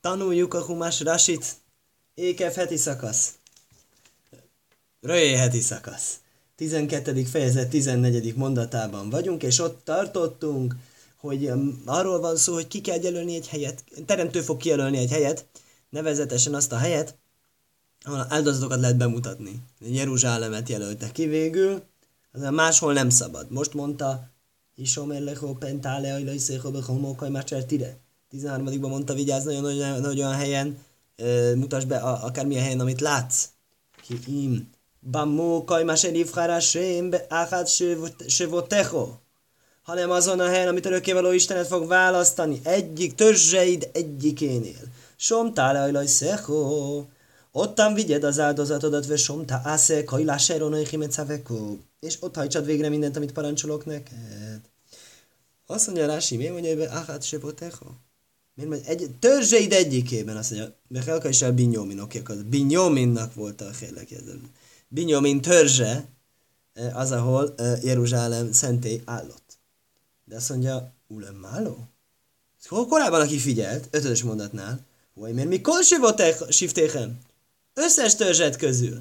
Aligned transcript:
Tanuljuk 0.00 0.54
a 0.54 0.64
Humás 0.64 1.00
Rasit. 1.00 1.44
Ékev 2.14 2.52
heti 2.52 2.76
szakasz. 2.76 3.34
Röjé 5.00 5.34
heti 5.34 5.60
szakasz. 5.60 6.20
12. 6.56 7.24
fejezet 7.24 7.68
14. 7.68 8.34
mondatában 8.34 9.10
vagyunk, 9.10 9.42
és 9.42 9.58
ott 9.58 9.84
tartottunk, 9.84 10.74
hogy 11.16 11.44
um, 11.44 11.82
arról 11.86 12.20
van 12.20 12.36
szó, 12.36 12.52
hogy 12.52 12.66
ki 12.66 12.80
kell 12.80 13.02
jelölni 13.02 13.34
egy 13.34 13.48
helyet, 13.48 13.84
teremtő 14.06 14.40
fog 14.40 14.56
kijelölni 14.56 14.98
egy 14.98 15.10
helyet, 15.10 15.46
nevezetesen 15.88 16.54
azt 16.54 16.72
a 16.72 16.76
helyet, 16.76 17.18
ahol 18.04 18.26
áldozatokat 18.28 18.80
lehet 18.80 18.96
bemutatni. 18.96 19.62
Jeruzsálemet 19.78 20.68
jelölte 20.68 21.12
ki 21.12 21.26
végül, 21.26 21.82
az 22.32 22.40
máshol 22.50 22.92
nem 22.92 23.10
szabad. 23.10 23.50
Most 23.50 23.74
mondta, 23.74 24.30
Isom 24.74 25.10
elleho 25.10 25.54
pentálea 25.54 26.18
ilaiszého 26.18 26.70
becholmokaj 26.70 27.30
macsert 27.30 27.70
ide. 27.70 27.98
13-ban 28.32 28.88
mondta, 28.88 29.14
vigyázz 29.14 29.44
nagyon, 29.44 29.62
nagyon, 29.62 30.00
nagyon 30.00 30.32
helyen, 30.32 30.78
e, 31.16 31.54
mutasd 31.54 31.86
be 31.86 31.96
a, 31.96 32.24
akármilyen 32.24 32.62
helyen, 32.62 32.80
amit 32.80 33.00
látsz. 33.00 33.44
Ki 34.02 34.42
im. 34.42 34.70
Bamó 35.10 35.64
kajmásen 35.64 36.14
ivhár 36.14 36.50
Hashem 36.50 37.10
beáhát 37.10 37.68
sevotecho. 38.26 39.08
Hanem 39.82 40.10
azon 40.10 40.40
a 40.40 40.48
helyen, 40.48 40.68
amit 40.68 40.86
örökkévaló 40.86 41.32
Istenet 41.32 41.66
fog 41.66 41.86
választani. 41.86 42.60
Egyik 42.62 43.14
törzseid 43.14 43.90
egyikénél. 43.92 44.80
Somtále 45.16 45.80
ajlaj 45.80 46.06
szecho. 46.06 47.04
Ottan 47.52 47.94
vigyed 47.94 48.24
az 48.24 48.38
áldozatodat, 48.38 49.06
ve 49.06 49.16
somta 49.16 49.60
ásze 49.64 50.04
kajláseron 50.04 50.72
ajhimecaveko. 50.72 51.76
És 52.00 52.16
ott 52.20 52.34
hajtsad 52.34 52.64
végre 52.64 52.88
mindent, 52.88 53.16
amit 53.16 53.32
parancsolok 53.32 53.84
neked. 53.84 54.60
Azt 55.66 55.86
mondja 55.86 56.06
Rási, 56.06 56.36
miért 56.36 56.52
mondja, 56.52 56.74
hogy 56.74 56.84
ahát 56.84 57.22
sevotecho? 57.22 57.86
Miért 58.54 58.70
mondja, 58.70 58.90
egy, 58.90 59.10
törzseid 59.18 59.72
egyikében 59.72 60.36
azt 60.36 60.50
mondja, 60.50 60.76
Bechelka 60.88 61.28
is 61.28 61.42
a 61.42 61.52
Binyomin, 61.52 62.00
oké, 62.00 62.18
akkor 62.18 62.36
Binyominnak 62.36 63.34
volt 63.34 63.60
a 63.60 63.72
félek. 63.72 64.08
Binyomin 64.88 65.40
törzse, 65.40 66.08
az, 66.92 67.10
ahol 67.10 67.54
Jeruzsálem 67.82 68.52
szentély 68.52 69.00
állott. 69.04 69.58
De 70.24 70.36
azt 70.36 70.48
mondja, 70.48 70.92
Ulem 71.08 71.34
Máló? 71.34 71.88
Korábban, 72.68 73.20
aki 73.20 73.38
figyelt, 73.38 73.88
ötös 73.90 74.22
mondatnál, 74.22 74.86
hogy 75.14 75.34
miért 75.34 75.48
mikor 75.48 75.84
siftéhem? 76.48 77.18
Összes 77.74 78.14
törzset 78.14 78.56
közül. 78.56 79.00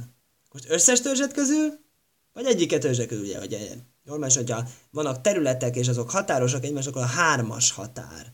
Most 0.51 0.69
összes 0.69 1.01
törzset 1.01 1.33
közül? 1.33 1.79
Vagy 2.33 2.45
egyiket 2.45 2.81
törzset 2.81 3.07
közül, 3.07 3.23
ugye, 3.23 3.39
hogy 3.39 3.81
normális, 4.03 4.35
hogyha 4.35 4.67
vannak 4.91 5.21
területek, 5.21 5.75
és 5.75 5.87
azok 5.87 6.09
határosak 6.09 6.63
egymás, 6.63 6.87
akkor 6.87 7.01
a 7.01 7.05
hármas 7.05 7.71
határ. 7.71 8.33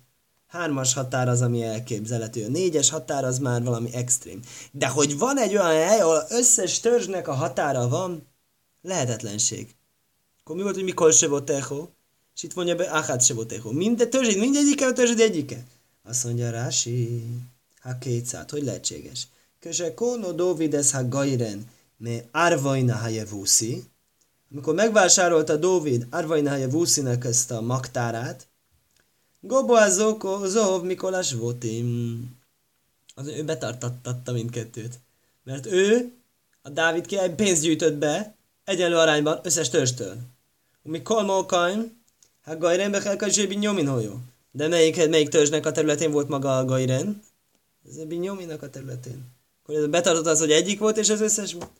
Hármas 0.55 0.93
határ 0.93 1.27
az, 1.27 1.41
ami 1.41 1.63
elképzelhető. 1.63 2.45
A 2.45 2.49
négyes 2.49 2.89
határ 2.89 3.23
az 3.23 3.39
már 3.39 3.63
valami 3.63 3.93
extrém. 3.93 4.39
De 4.71 4.87
hogy 4.87 5.17
van 5.17 5.39
egy 5.39 5.51
olyan 5.51 5.87
hely, 5.87 5.99
ahol 5.99 6.25
összes 6.29 6.79
törzsnek 6.79 7.27
a 7.27 7.33
határa 7.33 7.87
van, 7.87 8.27
lehetetlenség. 8.81 9.75
Akkor 10.39 10.55
mi 10.55 10.61
volt, 10.61 10.75
hogy 10.75 10.83
mikor 10.83 11.13
se 11.13 11.27
volt 11.27 11.43
teho? 11.43 11.87
És 12.35 12.43
itt 12.43 12.55
mondja 12.55 12.75
be, 12.75 12.83
ahát 12.83 13.25
se 13.25 13.33
volt 13.33 13.51
echo. 13.51 13.71
Minden 13.71 14.09
törzsét, 14.09 14.39
mindegyike 14.39 14.85
a 14.85 14.93
törzsét 14.93 15.19
egyike. 15.19 15.63
Azt 16.03 16.23
mondja 16.23 16.49
Rási, 16.49 17.23
ha 17.81 17.97
kétszát, 17.97 18.51
hogy 18.51 18.63
lehetséges. 18.63 19.27
Köse 19.59 19.93
kono 19.93 20.31
Dovides 20.31 20.91
ha 20.91 21.07
gairen, 21.07 21.69
me 21.97 22.23
arvajna 22.31 22.95
hajevúszi. 22.95 23.83
Amikor 24.51 24.73
megvásárolta 24.73 25.55
Dovid 25.55 26.07
arvajna 26.09 26.49
hajevúszinek 26.49 27.25
ezt 27.25 27.51
a 27.51 27.61
magtárát, 27.61 28.47
Gobo 29.47 29.89
Zoko, 29.89 30.47
Zov 30.47 30.83
Mikolás 30.83 31.33
Votim. 31.33 32.29
Az 33.15 33.27
ő 33.27 33.43
betartatta 33.43 34.31
mindkettőt. 34.31 34.99
Mert 35.43 35.65
ő, 35.65 36.11
a 36.61 36.69
Dávid 36.69 37.05
király 37.05 37.35
pénzt 37.35 37.61
gyűjtött 37.61 37.93
be, 37.93 38.35
egyenlő 38.63 38.97
arányban 38.97 39.39
összes 39.43 39.69
törstől. 39.69 40.15
Mikor 40.81 41.23
Molkaim, 41.23 42.03
Hát 42.41 42.59
Gajren 42.59 42.91
Bechelka 42.91 43.25
és 43.25 43.47
Binyomin 43.47 43.87
hajó. 43.87 44.19
De 44.51 44.67
melyik, 44.67 45.09
melyik 45.09 45.29
törzsnek 45.29 45.65
a 45.65 45.71
területén 45.71 46.11
volt 46.11 46.27
maga 46.27 46.57
a 46.57 46.65
Gajren? 46.65 47.23
Ez 47.89 47.97
a 47.97 48.05
Binyominnak 48.05 48.61
a 48.61 48.69
területén. 48.69 49.23
Akkor 49.63 49.75
ez 49.75 49.87
betartott 49.87 50.25
az, 50.25 50.39
hogy 50.39 50.51
egyik 50.51 50.79
volt, 50.79 50.97
és 50.97 51.09
az 51.09 51.21
összes 51.21 51.53
volt. 51.53 51.71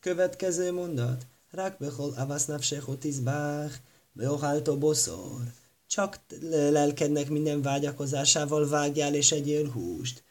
Következő 0.00 0.72
mondat. 0.72 1.26
Rák 1.50 1.76
bechol 1.78 2.14
avasz 2.16 2.44
nafsecho 2.44 2.94
tizbach, 2.94 3.74
beoháltó 4.12 4.76
boszor. 4.76 5.40
Csak 5.86 6.18
lelkednek 6.70 7.28
minden 7.28 7.62
vágyakozásával 7.62 8.68
vágjál 8.68 9.14
és 9.14 9.32
egyél 9.32 9.70
húst. 9.70 10.24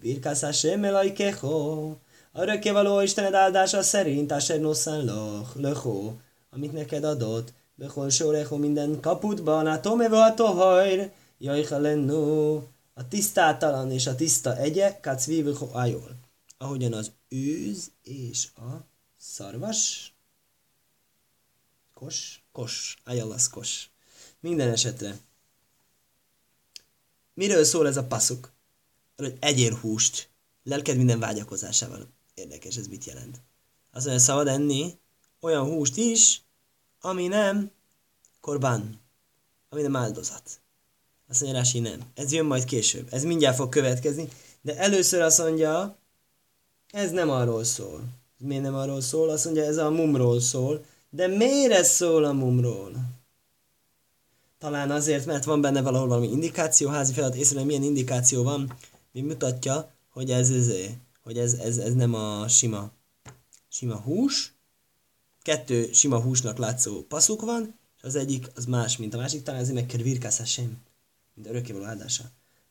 Birkászás 0.00 0.58
semelaj 0.58 1.12
keho. 1.12 1.94
Örökkévaló 2.32 3.00
Istened 3.00 3.34
áldása 3.34 3.82
szerint, 3.82 4.32
Asher 4.32 4.60
nosszán 4.60 5.04
loch, 5.04 5.56
löchó, 5.56 6.20
amit 6.50 6.72
neked 6.72 7.04
adott, 7.04 7.52
Bechol 7.74 8.10
sorecho 8.10 8.56
minden 8.56 9.00
kaputban, 9.00 9.66
a 9.66 9.80
tomeve 9.80 10.22
a 10.22 10.34
tohajr, 10.34 11.12
jajhalennu, 11.38 12.54
a 12.94 13.08
tisztátalan 13.08 13.90
és 13.90 14.06
a 14.06 14.14
tiszta 14.14 14.56
egye, 14.56 14.98
kacvívucho 15.00 15.68
ajol. 15.72 16.16
Ahogyan 16.58 16.92
az 16.92 17.12
őz 17.28 17.90
és 18.02 18.48
a 18.56 18.86
szarvas, 19.16 20.12
kos, 21.94 22.44
kos, 22.52 22.98
ajalasz 23.04 23.48
kos. 23.48 23.90
Minden 24.40 24.70
esetre. 24.70 25.18
Miről 27.34 27.64
szól 27.64 27.86
ez 27.86 27.96
a 27.96 28.04
passzuk? 28.04 28.50
Hogy 29.16 29.36
egyér 29.40 29.72
húst, 29.72 30.28
lelked 30.62 30.96
minden 30.96 31.18
vágyakozásával. 31.18 32.08
Érdekes, 32.34 32.76
ez 32.76 32.86
mit 32.86 33.04
jelent? 33.04 33.40
Azt 33.92 34.04
mondja, 34.04 34.24
szabad 34.24 34.46
enni 34.46 34.98
olyan 35.40 35.64
húst 35.64 35.96
is, 35.96 36.42
ami 37.00 37.26
nem 37.26 37.70
korban, 38.40 39.00
ami 39.68 39.82
nem 39.82 39.96
áldozat. 39.96 40.60
Azt 41.28 41.40
mondja 41.40 41.58
Rási, 41.58 41.80
nem. 41.80 42.00
Ez 42.14 42.32
jön 42.32 42.46
majd 42.46 42.64
később. 42.64 43.08
Ez 43.10 43.22
mindjárt 43.22 43.56
fog 43.56 43.68
következni. 43.68 44.28
De 44.60 44.76
először 44.76 45.20
azt 45.20 45.38
mondja, 45.38 45.96
ez 46.90 47.10
nem 47.10 47.30
arról 47.30 47.64
szól. 47.64 48.02
Miért 48.38 48.62
nem 48.62 48.74
arról 48.74 49.00
szól? 49.00 49.28
Azt 49.28 49.44
mondja, 49.44 49.64
ez 49.64 49.76
a 49.76 49.90
mumról 49.90 50.40
szól. 50.40 50.84
De 51.10 51.26
miért 51.26 51.72
ez 51.72 51.90
szól 51.90 52.24
a 52.24 52.32
mumról? 52.32 52.92
Talán 54.60 54.90
azért, 54.90 55.26
mert 55.26 55.44
van 55.44 55.60
benne 55.60 55.82
valahol 55.82 56.08
valami 56.08 56.30
indikáció, 56.30 56.88
házi 56.88 57.12
feladat 57.12 57.36
észre, 57.36 57.64
milyen 57.64 57.82
indikáció 57.82 58.42
van, 58.42 58.76
mi 59.12 59.20
mutatja, 59.20 59.90
hogy 60.12 60.30
ez, 60.30 60.50
ez, 60.50 60.72
hogy 61.22 61.38
ez, 61.38 61.52
ez, 61.52 61.76
ez 61.76 61.94
nem 61.94 62.14
a 62.14 62.48
sima, 62.48 62.90
sima 63.68 63.96
hús, 63.96 64.54
kettő 65.42 65.92
sima 65.92 66.20
húsnak 66.20 66.58
látszó 66.58 67.02
passzuk 67.02 67.40
van, 67.40 67.78
és 67.96 68.02
az 68.02 68.14
egyik 68.14 68.50
az 68.54 68.64
más, 68.64 68.96
mint 68.96 69.14
a 69.14 69.18
másik, 69.18 69.42
talán 69.42 69.60
ezért 69.60 69.74
meg 69.74 70.02
virkász 70.02 70.46
sem, 70.46 70.78
mint 71.34 71.48
örökkévaló 71.48 71.84
áldása. 71.84 72.24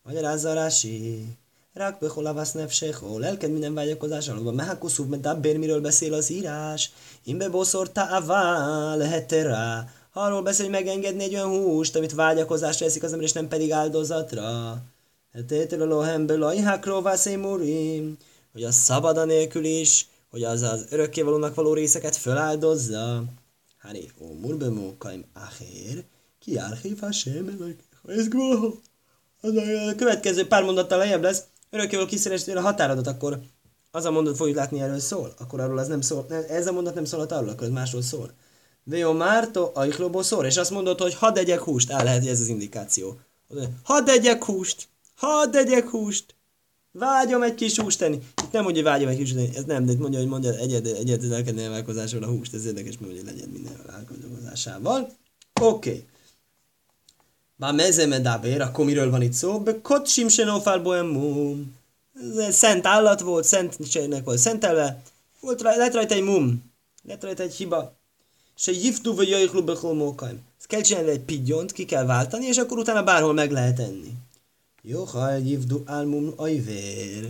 Magyarázza 0.03 0.53
Rási, 0.53 1.25
Rák 1.73 1.99
behol 1.99 2.25
avasz 2.25 2.51
nefseho, 2.51 3.17
lelked 3.17 3.51
minden 3.51 3.73
vágyakozás 3.73 4.27
alapban, 4.27 4.53
mehakuszúv, 4.53 5.07
mert 5.07 5.57
miről 5.57 5.81
beszél 5.81 6.13
az 6.13 6.29
írás. 6.29 6.91
Imbe 7.23 7.49
boszorta 7.49 8.03
avá, 8.03 8.95
lehet 8.95 9.31
rá. 9.31 9.87
Arról 10.13 10.41
beszél, 10.41 10.65
hogy 10.65 10.73
megengedni 10.73 11.23
egy 11.23 11.33
olyan 11.33 11.49
húst, 11.49 11.95
amit 11.95 12.13
vágyakozásra 12.13 12.85
eszik 12.85 13.03
az 13.03 13.11
ember, 13.11 13.27
és 13.27 13.33
nem 13.33 13.47
pedig 13.47 13.71
áldozatra. 13.71 14.77
Hetétől 15.33 15.81
a 15.81 15.85
lohemből 15.85 16.43
a 16.43 16.53
ihákról 16.53 17.17
murim, 17.37 18.17
hogy 18.51 18.63
a 18.63 18.71
szabad 18.71 19.25
nélkül 19.25 19.65
is, 19.65 20.07
hogy 20.29 20.43
az 20.43 20.61
az 20.61 20.85
örökkévalónak 20.89 21.55
való 21.55 21.73
részeket 21.73 22.15
föláldozza. 22.15 23.23
Hari, 23.81 24.09
o 24.19 24.25
murbemo 24.33 24.97
kaim 24.97 25.25
acher, 25.33 26.03
ki 26.39 26.57
árhív 26.57 26.99
Hashem, 26.99 27.75
ez 28.07 28.27
a 29.89 29.95
következő 29.95 30.47
pár 30.47 30.63
mondattal 30.63 30.97
lejjebb 30.97 31.21
lesz, 31.21 31.43
örökkévaló 31.69 32.07
kiszerestél 32.07 32.57
a 32.57 32.61
határodat, 32.61 33.07
akkor 33.07 33.39
az 33.91 34.05
a 34.05 34.11
mondat 34.11 34.35
fogjuk 34.35 34.55
látni, 34.55 34.81
erről 34.81 34.99
szól, 34.99 35.33
akkor 35.37 35.59
arról 35.59 35.77
az 35.77 35.87
nem 35.87 36.01
szól, 36.01 36.25
ez 36.49 36.67
a 36.67 36.71
mondat 36.71 36.95
nem 36.95 37.05
szólhat 37.05 37.31
arról, 37.31 37.49
akkor 37.49 37.67
ez 37.67 37.73
másról 37.73 38.01
szól. 38.01 38.31
Veo 38.83 39.13
Márto 39.13 39.71
Aiklóból 39.73 40.23
szól, 40.23 40.45
és 40.45 40.57
azt 40.57 40.71
mondod, 40.71 41.01
hogy 41.01 41.13
hadd 41.13 41.37
egyek 41.37 41.59
húst, 41.59 41.91
áll 41.91 42.03
lehet, 42.03 42.19
hogy 42.19 42.29
ez 42.29 42.39
az 42.39 42.47
indikáció. 42.47 43.19
Hadd 43.83 44.09
egyek 44.09 44.43
húst, 44.43 44.87
hadd 45.15 45.55
egyek 45.55 45.89
húst, 45.89 46.35
vágyom 46.91 47.41
egy 47.41 47.55
kis 47.55 47.79
húst 47.79 47.97
tenni. 47.97 48.15
Itt 48.15 48.51
nem 48.51 48.63
mondja, 48.63 48.81
hogy 48.81 48.91
vágyom 48.91 49.09
egy 49.09 49.17
kis 49.17 49.33
húst 49.33 49.57
ez 49.57 49.63
nem, 49.63 49.85
de 49.85 49.91
itt 49.91 49.99
mondja, 49.99 50.19
hogy 50.19 50.27
mondja 50.27 50.53
egyed, 50.55 50.85
egyed 50.85 51.23
lelkedni 51.23 51.65
a 51.65 52.25
húst, 52.25 52.53
ez 52.53 52.65
érdekes, 52.65 52.97
mert 52.97 53.11
hogy 53.13 53.25
legyen 53.25 53.49
minden 53.49 53.73
elválkozásával. 53.87 55.09
Oké. 55.61 55.89
Okay. 55.89 56.05
Bár 57.55 57.73
mezeme 57.73 58.19
dávér, 58.19 58.61
akkor 58.61 58.85
miről 58.85 59.09
van 59.09 59.21
itt 59.21 59.33
szó? 59.33 59.59
Be 59.59 59.81
kocsim 59.81 60.27
se 60.27 60.43
nofál 60.43 61.03
mum. 61.03 61.75
Ez 62.37 62.55
szent 62.55 62.85
állat 62.85 63.21
volt, 63.21 63.45
szentségnek 63.45 64.23
volt 64.23 64.37
szentelve. 64.37 65.01
Volt 65.39 65.61
lett 65.61 65.93
rajta 65.93 66.13
egy 66.13 66.23
mum. 66.23 66.71
Lett 67.03 67.23
rajta 67.23 67.43
egy 67.43 67.53
hiba. 67.53 67.98
Se 68.59 68.71
jiftu 68.71 69.15
vagy 69.15 69.29
jajklu 69.29 69.63
behol 69.63 69.93
mókaim. 69.93 70.41
Ezt 70.57 70.67
kell 70.67 70.81
csinálni 70.81 71.09
egy 71.09 71.23
pigyont, 71.23 71.71
ki 71.71 71.85
kell 71.85 72.05
váltani, 72.05 72.45
és 72.45 72.57
akkor 72.57 72.77
utána 72.77 73.03
bárhol 73.03 73.33
meg 73.33 73.51
lehet 73.51 73.79
enni. 73.79 74.13
Jochal 74.81 75.37
jivdu 75.37 75.83
almum 75.85 76.33
ajvér. 76.35 77.29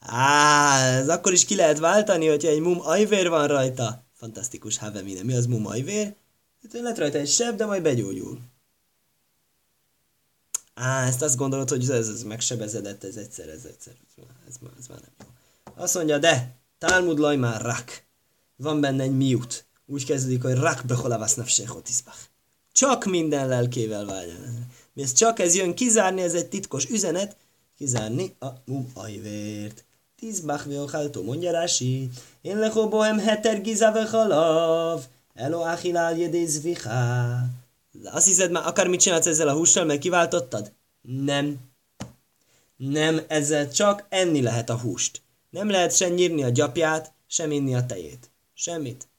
Á, 0.00 0.78
ez 0.86 1.08
akkor 1.08 1.32
is 1.32 1.44
ki 1.44 1.54
lehet 1.54 1.78
váltani, 1.78 2.26
hogyha 2.26 2.48
egy 2.48 2.60
mum 2.60 2.80
ajvér 2.80 3.28
van 3.28 3.46
rajta. 3.46 4.02
Fantasztikus, 4.14 4.78
havemine. 4.78 5.22
Mi 5.22 5.34
az 5.34 5.46
mum 5.46 5.66
ajvér? 5.66 6.14
Hát 6.62 6.82
lett 6.82 6.98
rajta 6.98 7.18
egy 7.18 7.28
seb, 7.28 7.56
de 7.56 7.66
majd 7.66 7.82
begyógyul. 7.82 8.38
Á, 10.74 11.06
ezt 11.06 11.22
azt 11.22 11.36
gondolod, 11.36 11.68
hogy 11.68 11.90
ez, 11.90 12.08
ez 12.08 12.22
megsebezedett, 12.22 13.04
ez 13.04 13.16
egyszer, 13.16 13.48
ez 13.48 13.64
egyszer. 13.64 13.94
Ez, 14.48 14.54
ez 14.78 14.86
már 14.88 15.00
nem 15.00 15.10
jó. 15.18 15.26
Azt 15.74 15.94
mondja, 15.94 16.18
de, 16.18 16.54
Talmud 16.78 17.18
laj 17.18 17.36
már 17.36 17.60
rak. 17.60 18.02
Van 18.56 18.80
benne 18.80 19.02
egy 19.02 19.16
miut. 19.16 19.68
Úgy 19.92 20.04
kezdődik, 20.04 20.42
hogy 20.42 20.54
rak 20.54 20.84
beholavasz 20.86 21.34
nafsechot 21.34 21.88
Csak 22.72 23.04
minden 23.04 23.48
lelkével 23.48 24.04
vágyjon. 24.04 24.66
Mi 24.92 25.02
ez 25.02 25.12
csak 25.12 25.38
ez 25.38 25.54
jön 25.54 25.74
kizárni, 25.74 26.22
ez 26.22 26.34
egy 26.34 26.48
titkos 26.48 26.84
üzenet, 26.84 27.36
kizárni 27.76 28.34
a 28.38 28.46
mum 28.64 28.90
ajvért. 28.94 29.84
Tizbach 30.16 30.66
veochaltó, 30.66 31.22
mondja 31.22 31.50
Rási. 31.50 32.10
Én 32.40 32.58
lechó 32.58 32.88
bohem 32.88 33.18
heter 33.18 33.60
giza 33.60 34.08
halav. 34.08 35.02
Elo 35.34 35.60
achilál 35.60 36.18
jedéz 36.18 36.62
vichá. 36.62 37.44
Azt 38.04 38.26
hiszed 38.26 38.50
már 38.50 38.66
akármit 38.66 39.00
csinálsz 39.00 39.26
ezzel 39.26 39.48
a 39.48 39.54
hússal, 39.54 39.84
mert 39.84 40.00
kiváltottad? 40.00 40.72
Nem. 41.00 41.58
Nem, 42.76 43.20
ezzel 43.28 43.70
csak 43.70 44.06
enni 44.08 44.42
lehet 44.42 44.70
a 44.70 44.78
húst. 44.78 45.22
Nem 45.50 45.70
lehet 45.70 45.96
sem 45.96 46.12
nyírni 46.12 46.42
a 46.42 46.48
gyapját, 46.48 47.12
sem 47.26 47.50
inni 47.50 47.74
a 47.74 47.86
tejét. 47.86 48.30
Semmit. 48.54 49.09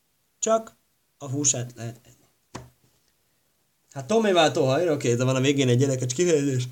Csak 0.42 0.76
a 1.18 1.30
húsát 1.30 1.72
lehet 1.76 2.00
enni. 2.04 2.66
Hát 3.92 4.08
Tomé 4.08 4.32
váltó 4.32 4.66
hajra, 4.66 4.94
oké, 4.94 5.16
de 5.16 5.24
van 5.24 5.36
a 5.36 5.42
végén 5.42 5.68
egy 5.68 5.78
gyerekes 5.78 6.14
kifejezés. 6.14 6.64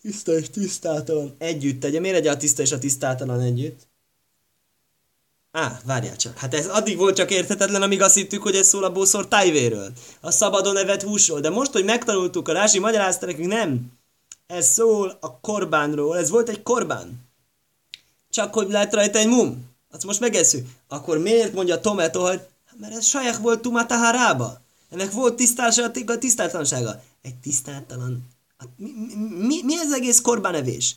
Tiszta 0.00 0.32
és 0.32 0.50
tisztátalan 0.50 1.34
együtt 1.38 1.80
tegye. 1.80 2.00
Miért 2.00 2.16
egy 2.16 2.26
a 2.26 2.36
tiszta 2.36 2.62
és 2.62 2.72
a 2.72 2.78
tisztátalan 2.78 3.40
együtt? 3.40 3.86
Á, 5.50 5.80
várjál 5.84 6.16
csak. 6.16 6.38
Hát 6.38 6.54
ez 6.54 6.66
addig 6.66 6.96
volt 6.96 7.16
csak 7.16 7.30
érthetetlen, 7.30 7.82
amíg 7.82 8.02
azt 8.02 8.14
hittük, 8.14 8.42
hogy 8.42 8.54
ez 8.54 8.66
szól 8.66 8.84
a 8.84 8.92
bószor 8.92 9.28
tájvéről. 9.28 9.92
A 10.20 10.30
szabadon 10.30 10.76
evett 10.76 11.02
húsról. 11.02 11.40
De 11.40 11.50
most, 11.50 11.72
hogy 11.72 11.84
megtanultuk, 11.84 12.48
a 12.48 12.52
Rási 12.52 12.78
magyarázta 12.78 13.26
nekünk, 13.26 13.48
nem. 13.48 13.92
Ez 14.46 14.66
szól 14.66 15.18
a 15.20 15.40
korbánról. 15.40 16.18
Ez 16.18 16.30
volt 16.30 16.48
egy 16.48 16.62
korbán. 16.62 17.28
Csak 18.30 18.54
hogy 18.54 18.70
lehet 18.70 18.94
rajta 18.94 19.18
egy 19.18 19.28
mum. 19.28 19.66
Azt 19.90 20.04
most 20.04 20.20
megesszük. 20.20 20.66
Akkor 20.88 21.18
miért 21.18 21.52
mondja 21.52 21.80
Tometo, 21.80 22.20
hogy 22.20 22.40
mert 22.80 22.94
ez 22.94 23.04
saját 23.04 23.36
volt 23.36 23.60
Tumataharába. 23.60 24.60
Ennek 24.90 25.12
volt 25.12 25.36
tisztálsága, 25.36 26.18
tisztáltalansága. 26.18 27.02
Egy 27.22 27.36
tisztáltalan... 27.36 28.28
Mi, 28.76 28.90
mi, 29.46 29.62
mi 29.62 29.78
ez 29.78 29.92
egész 29.92 30.20
korbánevés? 30.20 30.96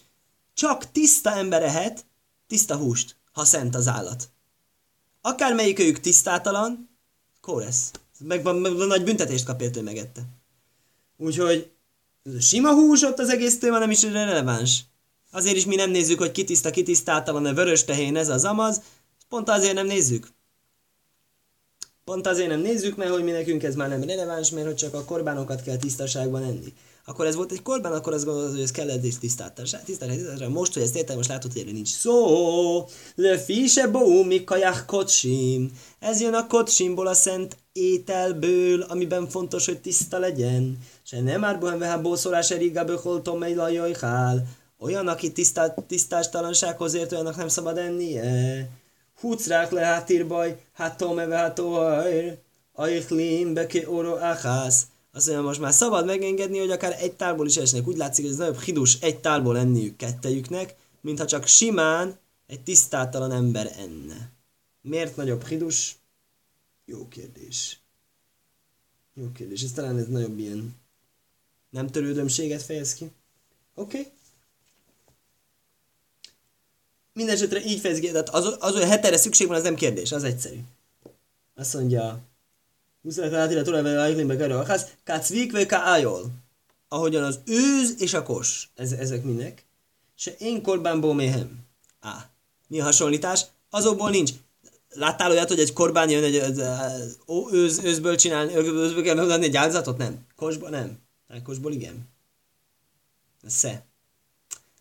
Csak 0.53 0.91
tiszta 0.91 1.31
ember 1.35 1.63
ehet 1.63 2.05
tiszta 2.47 2.75
húst, 2.75 3.15
ha 3.31 3.45
szent 3.45 3.75
az 3.75 3.87
állat. 3.87 4.29
Akármelyik 5.21 5.79
őjük 5.79 5.99
tisztátalan, 5.99 6.89
kóresz. 7.41 7.91
Meg, 8.19 8.43
meg, 8.43 8.55
meg, 8.59 8.71
nagy 8.73 9.03
büntetést 9.03 9.45
kap 9.45 9.61
értő 9.61 9.81
megette. 9.81 10.21
Úgyhogy 11.17 11.71
sima 12.39 12.73
hús 12.73 13.01
ott 13.01 13.19
az 13.19 13.29
egész 13.29 13.59
téma 13.59 13.77
nem 13.77 13.91
is 13.91 14.01
releváns. 14.01 14.83
Azért 15.31 15.55
is 15.55 15.65
mi 15.65 15.75
nem 15.75 15.89
nézzük, 15.89 16.19
hogy 16.19 16.31
kitiszta, 16.31 16.69
kitisztátalan 16.69 17.45
a 17.45 17.53
vörös 17.53 17.83
tehén, 17.83 18.15
ez 18.15 18.29
az 18.29 18.45
amaz. 18.45 18.81
Pont 19.29 19.49
azért 19.49 19.73
nem 19.73 19.87
nézzük. 19.87 20.27
Pont 22.03 22.27
azért 22.27 22.49
nem 22.49 22.59
nézzük, 22.59 22.95
mert 22.95 23.11
hogy 23.11 23.23
mi 23.23 23.31
nekünk 23.31 23.63
ez 23.63 23.75
már 23.75 23.89
nem 23.89 24.03
releváns, 24.03 24.49
mert 24.49 24.65
hogy 24.65 24.75
csak 24.75 24.93
a 24.93 25.03
korbánokat 25.03 25.61
kell 25.61 25.77
tisztaságban 25.77 26.43
enni 26.43 26.73
akkor 27.05 27.25
ez 27.25 27.35
volt 27.35 27.51
egy 27.51 27.61
korban, 27.61 27.91
akkor 27.91 28.13
azt 28.13 28.25
gondolod, 28.25 28.51
hogy 28.51 28.61
ez 28.61 28.71
kellett 28.71 29.03
és 29.03 29.17
tisztáltatás. 29.17 29.75
Tisztáltatás. 29.85 30.47
Most, 30.47 30.73
hogy 30.73 30.81
ezt 30.81 30.95
értem, 30.95 31.15
most 31.15 31.29
látod, 31.29 31.51
hogy 31.51 31.61
erről 31.61 31.73
nincs 31.73 31.89
szó. 31.89 32.85
Le 33.15 33.37
fise 33.37 33.89
mi 34.25 34.43
kocsim. 34.85 35.71
Ez 35.99 36.21
jön 36.21 36.33
a 36.33 36.47
kocsimból 36.47 37.07
a 37.07 37.13
szent 37.13 37.57
ételből, 37.71 38.81
amiben 38.81 39.29
fontos, 39.29 39.65
hogy 39.65 39.81
tiszta 39.81 40.19
legyen. 40.19 40.77
Se 41.03 41.21
nem 41.21 41.39
már 41.39 41.59
bohem 41.59 41.79
veha 41.79 42.01
bószolás 42.01 42.51
eriga 42.51 42.83
böholtom 42.83 43.37
mely 43.37 43.53
lajajhál. 43.53 44.47
Olyan, 44.79 45.07
aki 45.07 45.31
tisztá, 45.31 45.73
tisztástalansághoz 45.87 46.93
ért, 46.93 47.11
olyannak 47.11 47.35
nem 47.35 47.47
szabad 47.47 47.77
ennie. 47.77 48.69
Hucrák 49.21 49.71
le 49.71 49.81
hátírbaj, 49.81 50.61
hát 50.73 50.97
tome 50.97 51.25
veha 51.25 51.53
tohajr. 51.53 52.37
Ajchlim 52.73 53.53
beke 53.53 53.89
oro 53.89 54.15
achász. 54.15 54.87
Azt 55.13 55.27
mondja, 55.27 55.45
most 55.45 55.59
már 55.59 55.73
szabad 55.73 56.05
megengedni, 56.05 56.59
hogy 56.59 56.71
akár 56.71 56.95
egy 56.99 57.13
tálból 57.13 57.47
is 57.47 57.57
esnek. 57.57 57.87
Úgy 57.87 57.97
látszik, 57.97 58.23
hogy 58.23 58.33
ez 58.33 58.39
nagyobb 58.39 58.59
hidus 58.59 58.99
egy 58.99 59.19
tálból 59.19 59.57
enniük 59.57 59.95
kettejüknek, 59.95 60.75
mintha 61.01 61.25
csak 61.25 61.47
simán 61.47 62.19
egy 62.47 62.61
tisztátalan 62.61 63.31
ember 63.31 63.71
enne. 63.77 64.31
Miért 64.81 65.15
nagyobb 65.15 65.45
hidus? 65.45 65.95
Jó 66.85 67.07
kérdés. 67.07 67.79
Jó 69.13 69.31
kérdés. 69.31 69.63
Ez 69.63 69.71
talán 69.71 69.97
ez 69.97 70.07
nagyobb 70.07 70.39
ilyen 70.39 70.75
nem 71.69 71.87
törődömséget 71.87 72.61
fejez 72.61 72.93
ki. 72.93 73.11
Oké. 73.75 73.99
Okay. 73.99 74.11
Mindenesetre 77.13 77.63
így 77.63 77.79
fejez 77.79 77.99
ki, 77.99 78.11
tehát 78.11 78.29
az, 78.29 78.55
az, 78.59 78.73
hogy 78.73 78.83
hetere 78.83 79.17
szükség 79.17 79.47
van, 79.47 79.55
az 79.55 79.63
nem 79.63 79.75
kérdés, 79.75 80.11
az 80.11 80.23
egyszerű. 80.23 80.59
Azt 81.55 81.73
mondja, 81.73 82.19
Muszáj 83.01 83.35
átira 83.35 83.61
tulajvel 83.61 83.99
ajklimbe 83.99 84.35
kerül 84.35 84.57
a 84.57 84.65
ház. 84.65 84.87
Kácvik 85.03 85.51
vagy 85.51 85.67
ájol. 85.69 86.31
Ahogyan 86.87 87.23
az 87.23 87.39
őz 87.45 88.01
és 88.01 88.13
a 88.13 88.23
kos. 88.23 88.69
Ez, 88.75 88.91
ezek 88.91 89.23
minek? 89.23 89.65
Se 90.15 90.35
én 90.39 90.61
korbánból 90.61 91.13
méhem. 91.13 91.65
Á. 91.99 92.29
Mi 92.67 92.79
a 92.79 92.83
hasonlítás? 92.83 93.45
Azokból 93.69 94.09
nincs. 94.09 94.31
Láttál 94.89 95.31
olyat, 95.31 95.47
hogy 95.47 95.59
egy 95.59 95.73
korbán 95.73 96.09
jön 96.09 96.23
egy 96.23 96.35
az, 96.35 97.17
őz, 97.51 97.79
őzből 97.83 98.15
csinálni, 98.15 98.55
őzből 98.55 99.03
kell 99.03 99.15
megadni 99.15 99.45
egy 99.45 99.55
áldozatot? 99.55 99.97
Nem. 99.97 100.25
Kosból 100.35 100.69
nem. 100.69 100.99
Hát 101.29 101.43
kosból 101.43 101.71
igen. 101.71 102.09
Sze. 103.47 103.85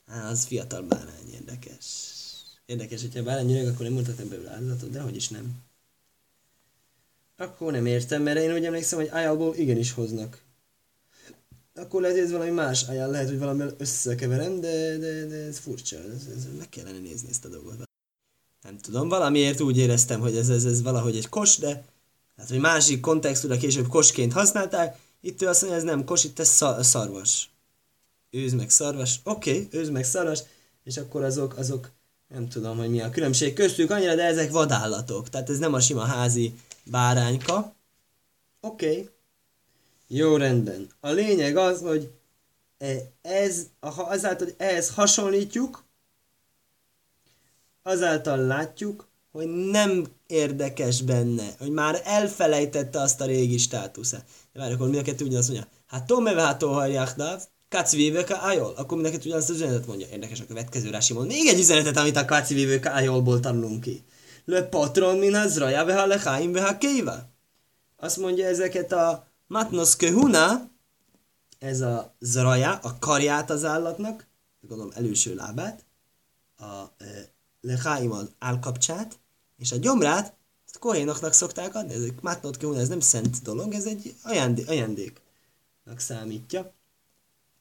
Á, 0.06 0.30
az 0.30 0.44
fiatal 0.44 0.82
bárány, 0.82 1.32
érdekes. 1.32 1.84
Érdekes, 2.70 3.00
hogyha 3.00 3.22
bárány 3.22 3.52
öreg, 3.52 3.67
akkor 3.67 3.82
nem 3.82 3.93
mondhatom 3.93 4.28
belőle 4.28 4.50
áldozatot, 4.50 4.90
de 4.90 5.00
hogy 5.00 5.17
is 5.17 5.28
nem. 5.28 5.62
Akkor 7.37 7.72
nem 7.72 7.87
értem, 7.87 8.22
mert 8.22 8.38
én 8.38 8.55
úgy 8.55 8.64
emlékszem, 8.64 8.99
hogy 8.99 9.08
ájából 9.08 9.55
igenis 9.56 9.93
hoznak. 9.93 10.43
Akkor 11.75 12.00
lehet, 12.00 12.17
hogy 12.17 12.25
ez 12.25 12.31
valami 12.32 12.50
más 12.50 12.82
ajánl, 12.88 13.11
lehet, 13.11 13.28
hogy 13.28 13.38
valami 13.38 13.64
összekeverem, 13.78 14.61
de, 14.61 14.96
de, 14.96 15.26
de 15.26 15.37
ez 15.37 15.58
furcsa, 15.58 15.96
ez, 15.96 16.28
ez, 16.37 16.46
meg 16.58 16.69
kellene 16.69 16.99
nézni 16.99 17.28
ezt 17.28 17.44
a 17.44 17.49
dolgot. 17.49 17.88
Nem 18.62 18.78
tudom, 18.78 19.09
valamiért 19.09 19.61
úgy 19.61 19.78
éreztem, 19.78 20.21
hogy 20.21 20.37
ez, 20.37 20.49
ez, 20.49 20.64
ez 20.64 20.83
valahogy 20.83 21.16
egy 21.16 21.28
kos, 21.28 21.59
de 21.59 21.85
hát, 22.37 22.49
hogy 22.49 22.59
másik 22.59 23.00
kontextusra 23.00 23.56
később 23.56 23.87
kosként 23.87 24.33
használták, 24.33 24.99
itt 25.21 25.42
ő 25.42 25.47
azt 25.47 25.61
mondja, 25.61 25.78
ez 25.78 25.85
nem 25.85 26.04
kos, 26.04 26.25
itt 26.25 26.38
ez 26.38 26.62
szarvas. 26.80 27.50
Őz 28.30 28.52
meg 28.52 28.71
szarvas, 28.71 29.21
oké, 29.25 29.50
okay, 29.50 29.80
őz 29.80 29.88
meg 29.88 30.04
szarvas, 30.04 30.40
és 30.85 30.97
akkor 30.97 31.25
azok, 31.25 31.56
azok, 31.56 31.90
nem 32.32 32.49
tudom, 32.49 32.76
hogy 32.76 32.90
mi 32.90 33.00
a 33.00 33.10
különbség 33.10 33.54
köztük 33.54 33.90
annyira, 33.90 34.14
de 34.14 34.25
ezek 34.25 34.50
vadállatok, 34.50 35.28
tehát 35.28 35.50
ez 35.50 35.58
nem 35.58 35.75
a 35.75 35.80
sima 35.80 36.04
házi 36.04 36.54
bárányka. 36.84 37.75
Oké. 38.60 38.90
Okay. 38.90 39.08
Jó, 40.06 40.37
rendben. 40.37 40.88
A 41.00 41.10
lényeg 41.10 41.56
az, 41.56 41.80
hogy 41.80 42.10
e, 42.78 42.96
ez, 43.22 43.66
azáltal, 43.80 44.46
hogy 44.46 44.54
ehhez 44.58 44.90
hasonlítjuk, 44.90 45.84
azáltal 47.82 48.38
látjuk, 48.38 49.08
hogy 49.32 49.49
nem 49.49 50.06
érdekes 50.26 51.02
benne, 51.02 51.54
hogy 51.58 51.70
már 51.70 52.00
elfelejtette 52.04 53.00
azt 53.00 53.20
a 53.20 53.25
régi 53.25 53.58
státuszát. 53.58 54.25
De 54.52 54.60
várj, 54.60 54.72
akkor 54.72 54.88
mind 54.88 55.00
a 55.00 55.02
kettő 55.02 55.25
ugyanazt 55.25 55.49
mondja. 55.49 55.68
Hát 55.87 56.06
Tomeve 56.06 56.42
hát 56.42 56.58
Toharjáhdáv, 56.58 57.42
Kacvívőke 57.70 58.36
Ájol. 58.40 58.74
Akkor 58.76 58.96
mind 58.96 59.08
a 59.08 59.10
kettő 59.10 59.26
ugyanazt 59.26 59.50
az 59.50 59.56
üzenetet 59.56 59.86
mondja. 59.86 60.06
Érdekes 60.12 60.40
a 60.40 60.46
következő 60.46 60.90
rási 60.90 61.12
mond. 61.12 61.26
Még 61.26 61.46
egy 61.46 61.58
üzenetet, 61.58 61.96
amit 61.96 62.16
a 62.16 62.24
Kacvívőke 62.24 62.90
Ájolból 62.90 63.40
tanulunk 63.40 63.80
ki 63.80 64.04
le 64.50 64.62
patron 64.62 65.18
min 65.18 65.34
hazraja 65.34 65.84
veha 65.84 66.06
lechaim 66.06 66.52
veha 66.52 66.78
kéva. 66.78 67.28
Azt 67.96 68.16
mondja 68.16 68.46
ezeket 68.46 68.92
a 68.92 69.26
matnos 69.46 69.96
kehuna, 69.96 70.70
ez 71.58 71.80
a 71.80 72.16
zraja, 72.18 72.78
a 72.82 72.98
karját 72.98 73.50
az 73.50 73.64
állatnak, 73.64 74.26
gondolom 74.60 74.92
előső 74.94 75.34
lábát, 75.34 75.84
a 76.56 77.04
e, 77.04 78.08
az 78.10 78.30
állkapcsát, 78.38 79.18
és 79.56 79.72
a 79.72 79.76
gyomrát, 79.76 80.34
ezt 80.66 80.78
kohénoknak 80.78 81.32
szokták 81.32 81.74
adni, 81.74 81.94
ez 81.94 82.02
egy 82.02 82.14
matnot 82.20 82.56
kehuna, 82.56 82.80
ez 82.80 82.88
nem 82.88 83.00
szent 83.00 83.42
dolog, 83.42 83.74
ez 83.74 83.86
egy 83.86 84.14
ajándék, 84.22 84.68
ajándéknak 84.68 85.98
számítja, 85.98 86.72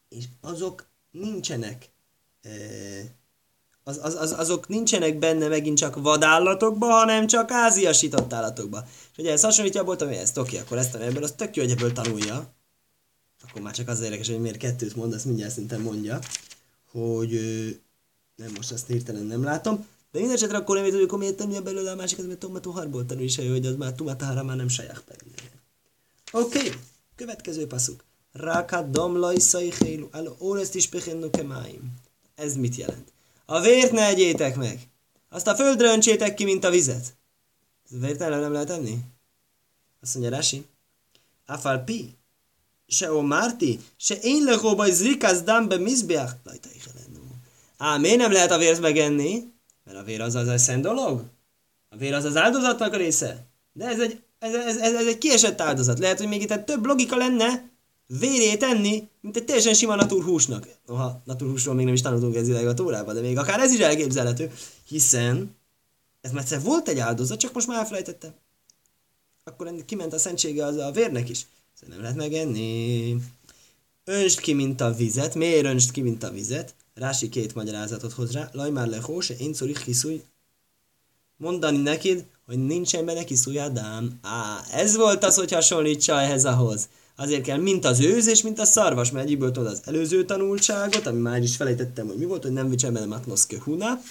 és 0.10 0.26
azok 0.42 0.86
nincsenek 1.12 1.90
az, 3.84 4.00
az, 4.02 4.16
az, 4.16 4.32
azok 4.32 4.68
nincsenek 4.68 5.20
benne 5.20 5.48
megint 5.48 5.78
csak 5.78 6.02
vadállatokba, 6.02 6.86
hanem 6.86 7.28
csak 7.28 7.52
áziasított 7.52 8.34
állatokba. 8.34 8.88
És 9.12 9.18
ugye 9.18 9.32
ez 9.32 9.42
hasonlítja 9.42 9.84
a 9.84 9.96
ami 10.04 10.16
ezt, 10.16 10.38
oké, 10.38 10.58
akkor 10.58 10.78
ezt 10.78 10.96
ebből, 10.96 11.24
az 11.24 11.34
tök 11.38 11.56
jó, 11.56 11.64
hogy 11.64 11.72
ebből 11.72 11.94
tanulja. 11.94 12.54
Akkor 13.48 13.62
már 13.62 13.74
csak 13.74 13.88
az 13.88 14.02
érdekes, 14.02 14.28
hogy 14.28 14.40
miért 14.40 14.58
kettőt 14.58 14.96
mond, 14.96 15.14
azt 15.14 15.26
mindjárt 15.26 15.54
szerintem 15.54 15.82
mondja. 15.82 16.20
hogy 16.92 17.32
nem 18.36 18.52
most 18.56 18.72
azt 18.72 18.88
hirtelen 18.88 19.24
nem 19.24 19.44
látom, 19.44 19.88
de 20.12 20.20
minden 20.20 20.36
esetre 20.38 20.58
akkor 20.58 20.82
nem 20.82 21.02
akkor 21.04 21.20
miért 21.20 21.36
tanulja 21.36 21.62
belőle 21.62 21.92
a 21.92 21.96
másikat, 21.96 22.28
mert 22.28 22.40
Tomató 22.40 22.72
Harból 22.72 23.06
tanul 23.06 23.24
is, 23.24 23.36
hogy 23.36 23.66
az 23.66 23.76
már 23.76 23.94
Tumatára 23.94 24.44
már 24.44 24.56
nem 24.56 24.68
saját 24.68 25.04
pedig. 25.08 25.34
Oké, 26.32 26.58
okay. 26.58 26.72
következő 27.16 27.68
passzuk. 27.68 28.04
Rákat 28.32 28.90
domlai 28.90 29.40
szaihélu, 29.40 30.08
alo 30.12 30.36
órest 30.40 30.76
is 30.76 30.90
kemáim. 31.32 31.94
Ez 32.36 32.56
mit 32.56 32.76
jelent? 32.76 33.12
A 33.46 33.60
vért 33.62 33.92
ne 33.92 34.08
egyétek 34.08 34.56
meg! 34.56 34.80
Azt 35.30 35.48
a 35.48 35.56
földre 35.56 35.92
öntsétek 35.92 36.34
ki, 36.34 36.44
mint 36.44 36.64
a 36.64 36.70
vizet. 36.70 37.16
Ez 37.92 38.00
vért 38.00 38.20
nem 38.20 38.52
lehet 38.52 38.70
enni? 38.70 38.98
Azt 40.02 40.16
mondja 40.16 40.32
Rási. 40.32 40.66
Afal 41.46 41.78
pi, 41.78 42.18
se 42.88 43.12
o 43.12 43.22
márti, 43.22 43.80
se 43.98 44.16
én 44.16 44.44
lehóba 44.44 44.92
zrikász 44.92 45.42
dambe 45.42 45.78
mizbeach. 45.78 46.34
Ám 47.78 48.02
miért 48.02 48.18
nem 48.18 48.32
lehet 48.32 48.52
a 48.52 48.58
vért 48.58 48.82
megenni? 48.82 49.44
Mert 49.84 49.98
a 49.98 50.04
vér 50.04 50.22
az 50.22 50.36
az 50.36 50.48
eszent 50.48 50.82
dolog. 50.82 51.24
A 51.90 51.98
vér 51.98 52.14
az 52.14 52.24
az 52.24 52.36
áldozatnak 52.36 52.94
a 52.94 52.98
része. 52.98 53.46
De 53.74 53.86
ez 53.86 54.00
egy, 54.00 54.22
ez, 54.40 54.54
ez, 54.54 54.78
ez, 54.78 54.94
ez 54.94 55.08
egy 55.08 55.18
kiesett 55.18 55.62
áldozat. 55.62 56.00
Lehet, 56.00 56.18
hogy 56.18 56.28
még 56.28 56.42
itt 56.42 56.66
több 56.66 56.86
logika 56.86 57.16
lenne 57.16 57.69
vérét 58.18 58.64
enni, 58.64 59.08
mint 59.22 59.38
egy 59.38 59.46
teljesen 59.46 59.74
sima 59.74 59.96
naturhúsnak. 59.96 60.68
Noha 60.88 61.22
naturhúsról 61.26 61.76
még 61.76 61.86
nem 61.86 61.94
is 61.94 62.02
tanultunk 62.02 62.36
ez 62.36 62.48
ideig 62.48 62.68
a 62.68 62.74
tórában, 62.74 63.16
de 63.16 63.22
még 63.22 63.38
akár 63.38 63.60
ez 63.60 63.72
is 63.72 63.80
elképzelhető, 63.80 64.52
hiszen 64.88 65.56
ez 66.22 66.32
már 66.32 66.42
egyszer 66.42 66.62
volt 66.62 66.88
egy 66.88 67.00
áldozat, 67.00 67.40
csak 67.40 67.54
most 67.54 67.68
már 67.68 67.78
elfelejtettem. 67.78 68.34
Akkor 69.44 69.74
kiment 69.86 70.14
a 70.14 70.20
szentsége 70.20 70.66
az 70.66 70.76
a 70.76 70.92
vérnek 70.92 71.30
is. 71.30 71.48
Szóval 71.74 71.96
nem 71.96 72.04
lehet 72.04 72.18
megenni. 72.18 73.16
Önst 74.04 74.40
ki, 74.40 74.54
mint 74.54 74.82
a 74.82 74.94
vizet. 74.94 75.36
Miért 75.36 75.66
önst 75.66 75.92
ki, 75.92 76.02
mint 76.02 76.24
a 76.24 76.32
vizet? 76.32 76.76
Rási 76.94 77.30
két 77.30 77.56
magyarázatot 77.56 78.14
hoz 78.14 78.32
rá. 78.32 78.50
Laj 78.52 78.70
már 78.70 78.88
lehó, 78.88 79.20
se 79.20 79.34
én 79.34 79.54
szorik 79.54 79.84
kiszúj. 79.84 80.24
Mondani 81.38 81.78
neked, 81.78 82.26
hogy 82.46 82.66
nincsen 82.66 83.06
benne 83.06 83.24
kiszújádám. 83.24 84.20
Á, 84.22 84.64
ez 84.72 84.96
volt 84.96 85.24
az, 85.24 85.36
hogy 85.36 85.52
hasonlítsa 85.52 86.22
ehhez 86.22 86.46
ahhoz. 86.46 86.90
Azért 87.20 87.44
kell 87.44 87.58
mint 87.58 87.86
az 87.86 88.00
őz 88.00 88.42
mint 88.42 88.60
a 88.60 88.66
szarvas, 88.66 89.12
mert 89.12 89.26
egyikből 89.26 89.52
tudod 89.52 89.72
az 89.72 89.82
előző 89.86 90.26
tanulságot, 90.26 91.06
ami 91.06 91.20
már 91.20 91.42
is 91.42 91.56
felejtettem, 91.56 92.08
hogy 92.08 92.18
mi 92.18 92.26
volt, 92.26 92.44
hogy 92.44 92.52
nem 92.52 92.70
vicsem 92.70 92.94
bele 92.94 93.06
matnoszke 93.06 93.62
huna. 93.64 94.02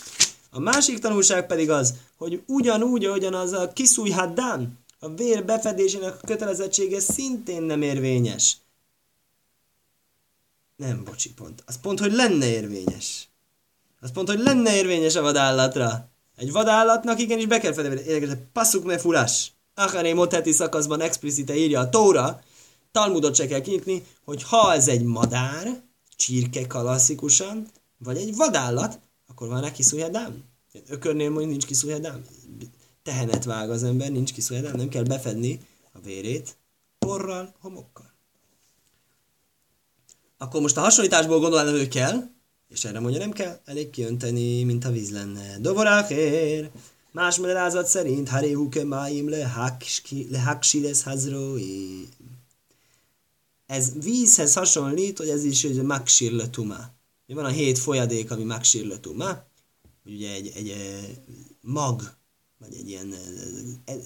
A 0.50 0.60
másik 0.60 0.98
tanulság 0.98 1.46
pedig 1.46 1.70
az, 1.70 1.94
hogy 2.16 2.42
ugyanúgy, 2.46 3.04
ahogyan 3.04 3.34
az 3.34 3.52
a 3.52 3.72
kiszúj 3.72 4.10
haddán, 4.10 4.78
a 4.98 5.08
vér 5.08 5.44
befedésének 5.44 6.14
a 6.14 6.26
kötelezettsége 6.26 7.00
szintén 7.00 7.62
nem 7.62 7.82
érvényes. 7.82 8.56
Nem, 10.76 11.04
bocsi, 11.04 11.32
pont. 11.32 11.62
Az 11.66 11.80
pont, 11.80 12.00
hogy 12.00 12.12
lenne 12.12 12.46
érvényes. 12.46 13.28
Az 14.00 14.12
pont, 14.12 14.28
hogy 14.28 14.40
lenne 14.40 14.76
érvényes 14.76 15.14
a 15.14 15.22
vadállatra. 15.22 16.08
Egy 16.36 16.52
vadállatnak 16.52 17.20
igenis 17.20 17.46
be 17.46 17.58
kell 17.58 17.72
fedni. 17.72 18.02
Érdekes, 18.06 18.36
passzuk 18.52 18.84
me 18.84 18.98
furás. 18.98 19.52
Acharé 19.74 20.12
Moteti 20.12 20.52
szakaszban 20.52 21.00
explicite 21.00 21.56
írja 21.56 21.80
a 21.80 21.88
Tóra, 21.88 22.42
Talmudot 22.92 23.34
se 23.34 23.46
kell 23.46 23.60
kinyitni, 23.60 24.04
hogy 24.24 24.42
ha 24.42 24.72
ez 24.74 24.88
egy 24.88 25.02
madár, 25.02 25.82
csirke 26.16 26.66
klasszikusan, 26.66 27.66
vagy 27.98 28.16
egy 28.16 28.36
vadállat, 28.36 29.00
akkor 29.26 29.48
van 29.48 29.60
neki 29.60 29.82
szújadám. 29.82 30.44
Ökörnél 30.88 31.28
mondjuk 31.30 31.50
nincs 31.50 31.66
kiszújadám. 31.66 32.24
Tehenet 33.02 33.44
vág 33.44 33.70
az 33.70 33.82
ember, 33.82 34.10
nincs 34.10 34.32
kiszújadám, 34.32 34.76
nem 34.76 34.88
kell 34.88 35.02
befedni 35.02 35.60
a 35.92 35.98
vérét 36.00 36.56
porral, 36.98 37.54
homokkal 37.60 38.16
akkor 40.38 40.60
most 40.60 40.76
a 40.76 40.80
hasonlításból 40.80 41.40
gondolom, 41.40 41.76
hogy 41.76 41.88
kell, 41.88 42.22
és 42.68 42.84
erre 42.84 43.00
mondja 43.00 43.18
nem 43.18 43.32
kell, 43.32 43.60
elég 43.64 43.90
kiönteni, 43.90 44.62
mint 44.64 44.84
a 44.84 44.90
víz 44.90 45.10
lenne. 45.10 45.58
Dovorákér, 45.58 46.70
más 47.12 47.38
magyarázat 47.38 47.86
szerint, 47.86 48.28
haréhuke 48.28 48.84
máim 48.84 49.30
lehaksiles 50.30 51.02
hazrói. 51.02 52.08
Ez 53.68 53.92
vízhez 54.02 54.54
hasonlít, 54.54 55.18
hogy 55.18 55.28
ez 55.28 55.44
is 55.44 55.64
egy 55.64 55.82
maksirletuma. 55.82 56.76
Van 57.26 57.44
a 57.44 57.48
hét 57.48 57.78
folyadék, 57.78 58.30
ami 58.30 58.44
maksirletuma, 58.44 59.46
ugye 60.04 60.32
egy, 60.32 60.52
egy, 60.54 60.68
egy 60.68 61.18
mag, 61.60 62.14
vagy 62.58 62.74
egy 62.74 62.88
ilyen 62.88 63.14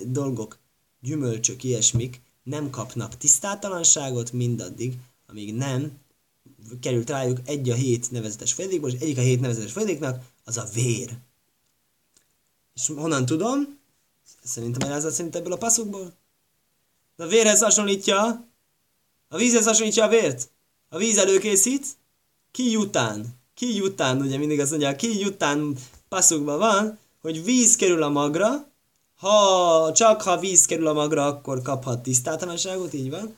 dolgok, 0.06 0.58
gyümölcsök, 1.00 1.64
ilyesmik 1.64 2.20
nem 2.42 2.70
kapnak 2.70 3.16
tisztátalanságot 3.16 4.32
mindaddig, 4.32 4.94
amíg 5.26 5.54
nem 5.54 5.98
került 6.80 7.10
rájuk 7.10 7.38
egy 7.44 7.70
a 7.70 7.74
hét 7.74 8.10
nevezetes 8.10 8.52
folyadékból, 8.52 8.90
és 8.90 9.00
egyik 9.00 9.18
a 9.18 9.20
hét 9.20 9.40
nevezetes 9.40 9.72
folyadéknak 9.72 10.24
az 10.44 10.56
a 10.56 10.64
vér. 10.74 11.16
És 12.74 12.86
honnan 12.86 13.26
tudom? 13.26 13.78
Szerintem 14.42 14.88
elházat 14.88 15.12
szerint 15.12 15.36
ebből 15.36 15.52
a 15.52 15.56
passzukból. 15.56 16.12
A 17.16 17.26
vérhez 17.26 17.60
hasonlítja, 17.60 18.46
a 19.32 19.36
vízhez 19.36 19.64
hasonlítja 19.64 20.04
a 20.04 20.08
vért. 20.08 20.50
A 20.88 20.96
víz 20.96 21.18
előkészít, 21.18 21.86
ki 22.50 22.70
jután. 22.70 23.26
Ki 23.54 23.76
jután, 23.76 24.20
ugye 24.20 24.38
mindig 24.38 24.60
azt 24.60 24.70
mondja, 24.70 24.96
ki 24.96 25.20
jután 25.20 25.76
passzukban 26.08 26.58
van, 26.58 26.98
hogy 27.20 27.44
víz 27.44 27.76
kerül 27.76 28.02
a 28.02 28.08
magra, 28.08 28.66
ha 29.16 29.92
csak 29.92 30.22
ha 30.22 30.38
víz 30.38 30.66
kerül 30.66 30.86
a 30.86 30.92
magra, 30.92 31.26
akkor 31.26 31.62
kaphat 31.62 32.02
tisztátalanságot, 32.02 32.92
így 32.92 33.10
van. 33.10 33.34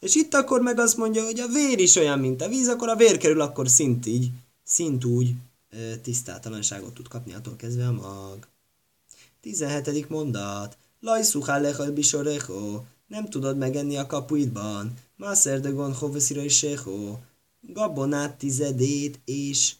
És 0.00 0.14
itt 0.14 0.34
akkor 0.34 0.60
meg 0.60 0.78
azt 0.78 0.96
mondja, 0.96 1.24
hogy 1.24 1.40
a 1.40 1.46
vér 1.46 1.78
is 1.78 1.96
olyan, 1.96 2.18
mint 2.18 2.42
a 2.42 2.48
víz, 2.48 2.68
akkor 2.68 2.88
a 2.88 2.96
vér 2.96 3.16
kerül, 3.16 3.40
akkor 3.40 3.68
szint 3.68 4.06
így, 4.06 4.30
szint 4.64 5.04
úgy 5.04 5.34
e, 5.70 5.96
tisztátalanságot 5.96 6.94
tud 6.94 7.08
kapni 7.08 7.34
attól 7.34 7.56
kezdve 7.56 7.86
a 7.86 7.92
mag. 7.92 8.48
17. 9.40 10.08
mondat. 10.08 10.76
Lajszuhá 11.00 11.58
lechal 11.58 11.90
bisorecho. 11.90 12.80
Nem 13.12 13.26
tudod 13.26 13.56
megenni 13.56 13.96
a 13.96 14.06
kapuidban. 14.06 14.94
Máser 15.16 15.60
de 15.60 15.70
gon 15.70 15.92
hoveszira 15.92 16.42
is 16.42 16.66
Gabonát 17.60 18.38
tizedét 18.38 19.20
és, 19.24 19.72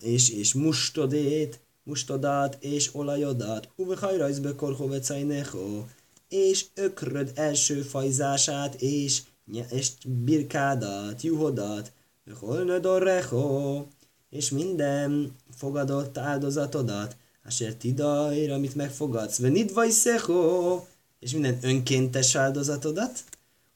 és, 0.00 0.30
és 0.30 0.54
mustodét, 0.54 1.60
mustodat 1.82 2.56
és 2.60 2.94
olajodat. 2.94 3.68
Uve 3.76 3.96
hajrajzbe 3.96 4.54
korhovecajnecho. 4.54 5.84
És 6.28 6.64
ökröd 6.74 7.32
első 7.34 7.82
fajzását 7.82 8.74
és 8.74 9.22
és 9.70 9.90
birkádat, 10.06 11.22
juhodat, 11.22 11.92
holnödorrecho, 12.40 13.84
és 14.30 14.50
minden 14.50 15.36
fogadott 15.56 16.18
áldozatodat, 16.18 17.16
Asher 17.46 17.74
tidajr, 17.74 18.50
amit 18.50 18.74
megfogadsz, 18.74 19.38
venid 19.38 19.90
szecho, 19.90 20.82
és 21.24 21.32
minden 21.32 21.58
önkéntes 21.62 22.34
áldozatodat, 22.34 23.24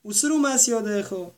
uszrumász 0.01 0.67
jodecho, 0.67 1.31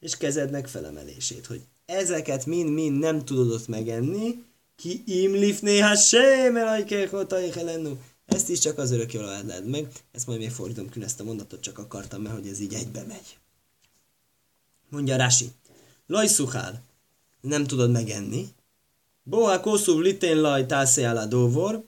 és 0.00 0.16
kezednek 0.16 0.68
felemelését, 0.68 1.46
hogy 1.46 1.60
ezeket 1.86 2.46
mind-mind 2.46 2.98
nem 2.98 3.24
tudod 3.24 3.50
ott 3.50 3.68
megenni, 3.68 4.44
ki 4.76 5.02
imlif 5.06 5.60
néha 5.60 5.94
sem 5.94 6.56
elajkéhotajhelennu. 6.56 7.96
Ezt 8.26 8.48
is 8.48 8.58
csak 8.58 8.78
az 8.78 8.90
örökké 8.90 9.18
lehet 9.18 9.66
meg. 9.66 9.88
Ezt 10.12 10.26
majd 10.26 10.38
még 10.38 10.50
fordítom 10.50 10.88
külön 10.88 11.08
ezt 11.08 11.20
a 11.20 11.24
mondatot, 11.24 11.60
csak 11.60 11.78
akartam, 11.78 12.22
mert 12.22 12.34
hogy 12.34 12.46
ez 12.46 12.60
így 12.60 12.74
egybe 12.74 13.02
megy. 13.02 13.38
Mondja 14.88 15.16
Rasi. 15.16 15.50
Lajszuhál. 16.06 16.82
Nem 17.40 17.66
tudod 17.66 17.90
megenni. 17.90 18.48
Boha 19.22 19.60
koszúv 19.60 20.00
litén 20.00 20.40
laj 20.40 20.66
tászéál 20.66 21.16
a 21.16 21.26
dóvor. 21.26 21.84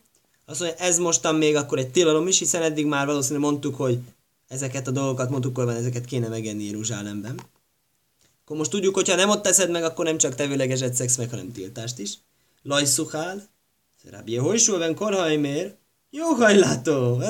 Azt 0.49 0.61
mondja, 0.61 0.78
ez 0.78 0.99
mostan 0.99 1.35
még 1.35 1.57
akkor 1.57 1.78
egy 1.78 1.90
tilalom 1.90 2.26
is, 2.26 2.38
hiszen 2.38 2.62
eddig 2.62 2.87
már 2.87 3.07
valószínűleg 3.07 3.50
mondtuk, 3.50 3.75
hogy 3.75 3.99
ezeket 4.49 4.87
a 4.87 4.90
dolgokat, 4.90 5.31
mondtuk, 5.31 5.57
hogy 5.57 5.69
ezeket 5.69 6.05
kéne 6.05 6.28
megenni 6.28 6.64
Jeruzsálemben. 6.64 7.40
Akkor 8.43 8.57
most 8.57 8.71
tudjuk, 8.71 8.95
hogy 8.95 9.09
ha 9.09 9.14
nem 9.14 9.28
ott 9.28 9.43
teszed 9.43 9.71
meg, 9.71 9.85
akkor 9.85 10.05
nem 10.05 10.19
csak 10.19 10.35
tevőleges 10.35 10.85
szex 10.95 11.17
meg, 11.17 11.31
hanem 11.31 11.52
tiltást 11.52 11.99
is. 11.99 12.19
Lajszuhál. 12.62 13.49
Rabbi 14.11 14.33
Jehoisúven 14.33 14.95
korhajmér. 14.95 15.75
Jó 16.11 16.26
hajlátó! 16.26 17.23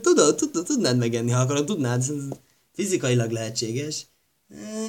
Tudod, 0.00 0.36
tudod, 0.36 0.66
tudnád 0.66 0.96
megenni, 0.96 1.30
ha 1.30 1.40
akarod, 1.40 1.64
tudnád. 1.64 2.04
Fizikailag 2.72 3.30
lehetséges. 3.30 4.06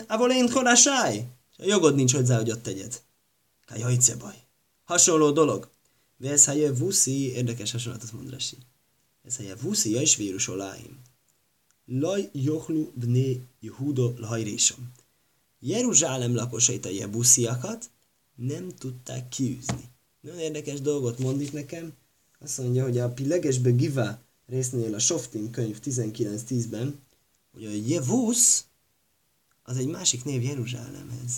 Avol 0.07 0.31
én 0.31 0.49
korásáj. 0.49 1.25
A 1.57 1.65
jogod 1.65 1.95
nincs 1.95 2.13
hozzá, 2.13 2.37
hogy 2.37 2.51
ott 2.51 2.63
tegyed. 2.63 3.01
Kajajce 3.67 4.15
baj. 4.15 4.35
Hasonló 4.83 5.31
dolog. 5.31 5.69
Vesz 6.21 6.45
helye 6.45 6.71
vuszi, 6.71 7.31
érdekes 7.31 7.71
hasonlatot 7.71 8.11
mond 8.11 8.29
Rasi. 8.29 8.57
Vesz 9.23 9.37
helye 9.37 9.55
vuszi, 9.55 9.89
ja 9.89 10.01
is 10.01 10.15
vírus 10.15 10.47
oláim. 10.47 11.01
Laj 11.85 12.29
johlu 12.33 12.91
bné 12.93 13.41
Jehudo 13.59 14.13
lajrésom. 14.17 14.91
Jeruzsálem 15.59 16.35
lakosait 16.35 16.85
a 16.85 16.89
jebusziakat 16.89 17.89
nem 18.35 18.69
tudták 18.69 19.29
kiűzni. 19.29 19.89
Nagyon 20.21 20.39
érdekes 20.39 20.81
dolgot 20.81 21.19
mond 21.19 21.41
itt 21.41 21.53
nekem. 21.53 21.93
Azt 22.39 22.57
mondja, 22.57 22.83
hogy 22.83 22.97
a 22.97 23.09
Pilegesbe 23.09 23.71
Giva 23.71 24.19
résznél 24.47 24.93
a 24.93 24.99
Softim 24.99 25.49
könyv 25.51 25.79
19.10-ben, 25.83 26.99
hogy 27.51 27.65
a 27.65 27.71
Jevusz 27.85 28.65
az 29.63 29.77
egy 29.77 29.87
másik 29.87 30.23
név 30.23 30.43
Jeruzsálemhez. 30.43 31.31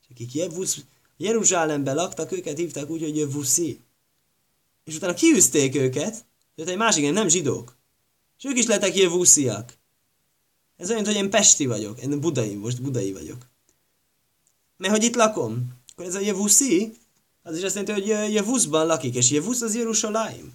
És 0.00 0.06
akik 0.10 0.34
Jevusz, 0.34 0.84
Jeruzsálemben 1.16 1.94
laktak, 1.94 2.32
őket 2.32 2.58
hívták 2.58 2.90
úgy, 2.90 3.02
hogy 3.02 3.16
Jevuszi. 3.16 3.80
És 4.84 4.94
utána 4.94 5.14
kiűzték 5.14 5.76
őket, 5.76 6.24
tehát 6.54 6.70
egy 6.70 6.76
másik, 6.76 7.12
nem 7.12 7.28
zsidók. 7.28 7.76
És 8.38 8.44
ők 8.44 8.58
is 8.58 8.66
lettek 8.66 8.96
Jevusziak. 8.96 9.72
Ez 10.76 10.90
olyan, 10.90 11.04
hogy 11.04 11.14
én 11.14 11.30
Pesti 11.30 11.66
vagyok, 11.66 12.00
én 12.00 12.20
budai, 12.20 12.54
most 12.54 12.82
budai 12.82 13.12
vagyok. 13.12 13.46
Mert 14.76 14.92
hogy 14.92 15.04
itt 15.04 15.14
lakom, 15.14 15.72
akkor 15.92 16.04
ez 16.04 16.14
a 16.14 16.20
Jevuszi, 16.20 16.92
az 17.42 17.56
is 17.56 17.62
azt 17.62 17.74
jelenti, 17.74 18.00
hogy 18.00 18.32
Jevuszban 18.32 18.86
lakik, 18.86 19.14
és 19.14 19.30
Jevusz 19.30 19.60
az 19.60 19.76
Jeruzsálaim. 19.76 20.52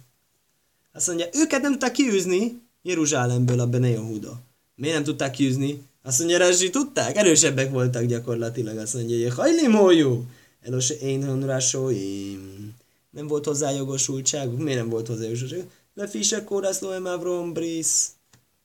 Azt 0.92 1.06
mondja, 1.06 1.26
őket 1.32 1.62
nem 1.62 1.70
tudták 1.70 1.92
kiűzni 1.92 2.60
Jeruzsálemből 2.82 3.60
a 3.60 3.66
Bene 3.66 3.88
Yehuda. 3.88 4.40
Miért 4.74 4.94
nem 4.94 5.04
tudták 5.04 5.30
kiűzni? 5.30 5.82
Azt 6.02 6.18
mondja, 6.18 6.38
Rezsi, 6.38 6.70
tudták? 6.70 7.16
Erősebbek 7.16 7.70
voltak 7.70 8.04
gyakorlatilag. 8.04 8.76
Azt 8.76 8.94
mondja, 8.94 9.22
hogy 9.22 9.34
hajli 9.34 9.66
mójú. 9.66 10.24
Elose 10.62 10.94
én 10.94 11.26
honrásóim. 11.26 12.74
Nem 13.18 13.26
volt 13.26 13.44
hozzá 13.44 13.70
jogosultságuk. 13.70 14.58
Miért 14.58 14.78
nem 14.78 14.88
volt 14.88 15.06
hozzá 15.06 15.22
jogosultságuk? 15.22 15.70
Lefise 15.94 16.44
kórász 16.44 16.78
Noem 16.78 17.06
Avrom 17.06 17.52
Brisz. 17.52 18.08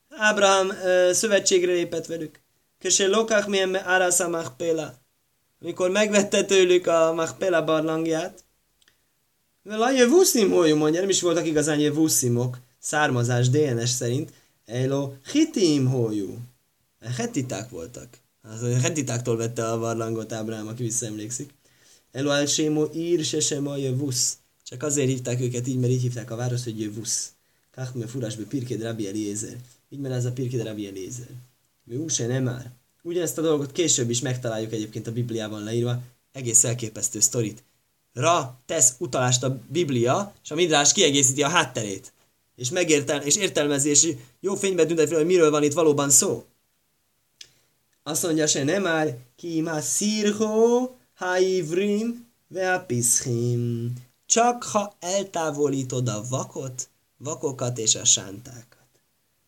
Ábrahám 0.08 0.72
szövetségre 1.12 1.72
lépett 1.72 2.06
velük. 2.06 2.40
Köse 2.78 3.06
lokach 3.06 3.48
milyen 3.48 3.68
me 3.68 3.78
arasza 3.78 4.28
machpela. 4.28 4.94
Amikor 5.60 5.90
megvette 5.90 6.44
tőlük 6.44 6.86
a 6.86 7.12
machpela 7.12 7.64
barlangját, 7.64 8.44
a 9.64 9.90
jevuszim 9.90 10.50
hójú 10.50 10.76
mondja, 10.76 11.00
nem 11.00 11.08
is 11.08 11.20
voltak 11.20 11.46
igazán 11.46 11.78
jevuszimok, 11.78 12.58
származás 12.78 13.48
DNS 13.48 13.90
szerint, 13.90 14.32
Elo 14.66 15.12
hitim 15.32 15.86
hójú. 15.86 16.38
Hetiták 17.16 17.70
voltak. 17.70 18.08
Az 18.42 18.62
a 18.62 18.78
hetitáktól 18.80 19.36
vette 19.36 19.68
a 19.70 19.78
barlangot 19.78 20.32
Ábrahám, 20.32 20.66
aki 20.66 20.82
visszaemlékszik. 20.82 21.54
Elo 22.12 22.30
el 22.30 22.46
sémo 22.46 22.86
ír 22.92 23.24
se 23.24 23.40
sem 23.40 23.66
a 23.66 23.76
jevusz. 23.76 24.38
Csak 24.64 24.82
azért 24.82 25.08
hívták 25.08 25.40
őket 25.40 25.66
így, 25.66 25.78
mert 25.78 25.92
így 25.92 26.02
hívták 26.02 26.30
a 26.30 26.36
város, 26.36 26.64
hogy 26.64 26.80
jevusz. 26.80 27.32
Kachme 27.74 28.06
furásbe 28.06 28.44
pirkéd 28.44 28.82
Rabbi 28.82 29.08
Eliezer. 29.08 29.56
Így 29.88 29.98
mert 29.98 30.14
ez 30.14 30.24
a 30.24 30.32
pirkéd 30.32 30.62
Rabbi 30.62 30.86
Eliezer. 30.86 31.28
Úse 31.90 32.26
nem 32.26 32.42
már. 32.42 32.70
Ugyanezt 33.02 33.38
a 33.38 33.42
dolgot 33.42 33.72
később 33.72 34.10
is 34.10 34.20
megtaláljuk 34.20 34.72
egyébként 34.72 35.06
a 35.06 35.12
Bibliában 35.12 35.62
leírva. 35.62 36.02
Egész 36.32 36.64
elképesztő 36.64 37.20
sztorit. 37.20 37.62
Ra 38.12 38.60
tesz 38.66 38.94
utalást 38.98 39.42
a 39.42 39.60
Biblia, 39.68 40.34
és 40.42 40.50
a 40.50 40.54
Midrás 40.54 40.92
kiegészíti 40.92 41.42
a 41.42 41.48
hátterét. 41.48 42.12
És, 42.56 42.70
megértel, 42.70 43.22
és 43.22 43.36
értelmezi, 43.36 43.88
és 43.88 44.08
jó 44.40 44.54
fényben 44.54 44.86
tüntet 44.86 45.08
fel, 45.08 45.16
hogy 45.16 45.26
miről 45.26 45.50
van 45.50 45.62
itt 45.62 45.72
valóban 45.72 46.10
szó. 46.10 46.44
Azt 48.02 48.22
mondja 48.22 48.46
se 48.46 48.64
nem 48.64 48.82
már, 48.82 49.16
ki 49.36 49.60
ma 49.60 49.80
szírhó, 49.80 50.96
haivrim, 51.14 52.26
ve 52.48 52.84
piszhim. 52.86 53.92
Csak 54.34 54.62
ha 54.62 54.96
eltávolítod 55.00 56.08
a 56.08 56.24
vakot, 56.28 56.88
vakokat 57.16 57.78
és 57.78 57.94
a 57.94 58.04
sántákat. 58.04 58.86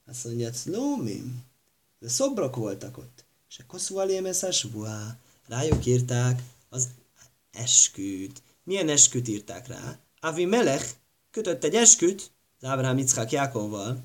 Azt 0.06 0.24
mondja, 0.24 0.52
szlómim. 0.52 1.44
De 1.98 2.08
szobrok 2.08 2.56
voltak 2.56 2.98
ott. 2.98 3.24
Se 3.48 3.64
koszvalémes 3.66 4.42
a 4.42 5.16
Rájuk 5.48 5.86
írták 5.86 6.42
az 6.68 6.88
esküt. 7.52 8.42
Milyen 8.64 8.88
esküt 8.88 9.28
írták 9.28 9.66
rá? 9.66 9.98
Avi 10.20 10.44
Melech 10.44 10.90
kötött 11.30 11.64
egy 11.64 11.74
esküt 11.74 12.30
az 12.60 12.68
Ábrahám 12.68 12.98
Ickák 12.98 13.32
Jákovval. 13.32 13.98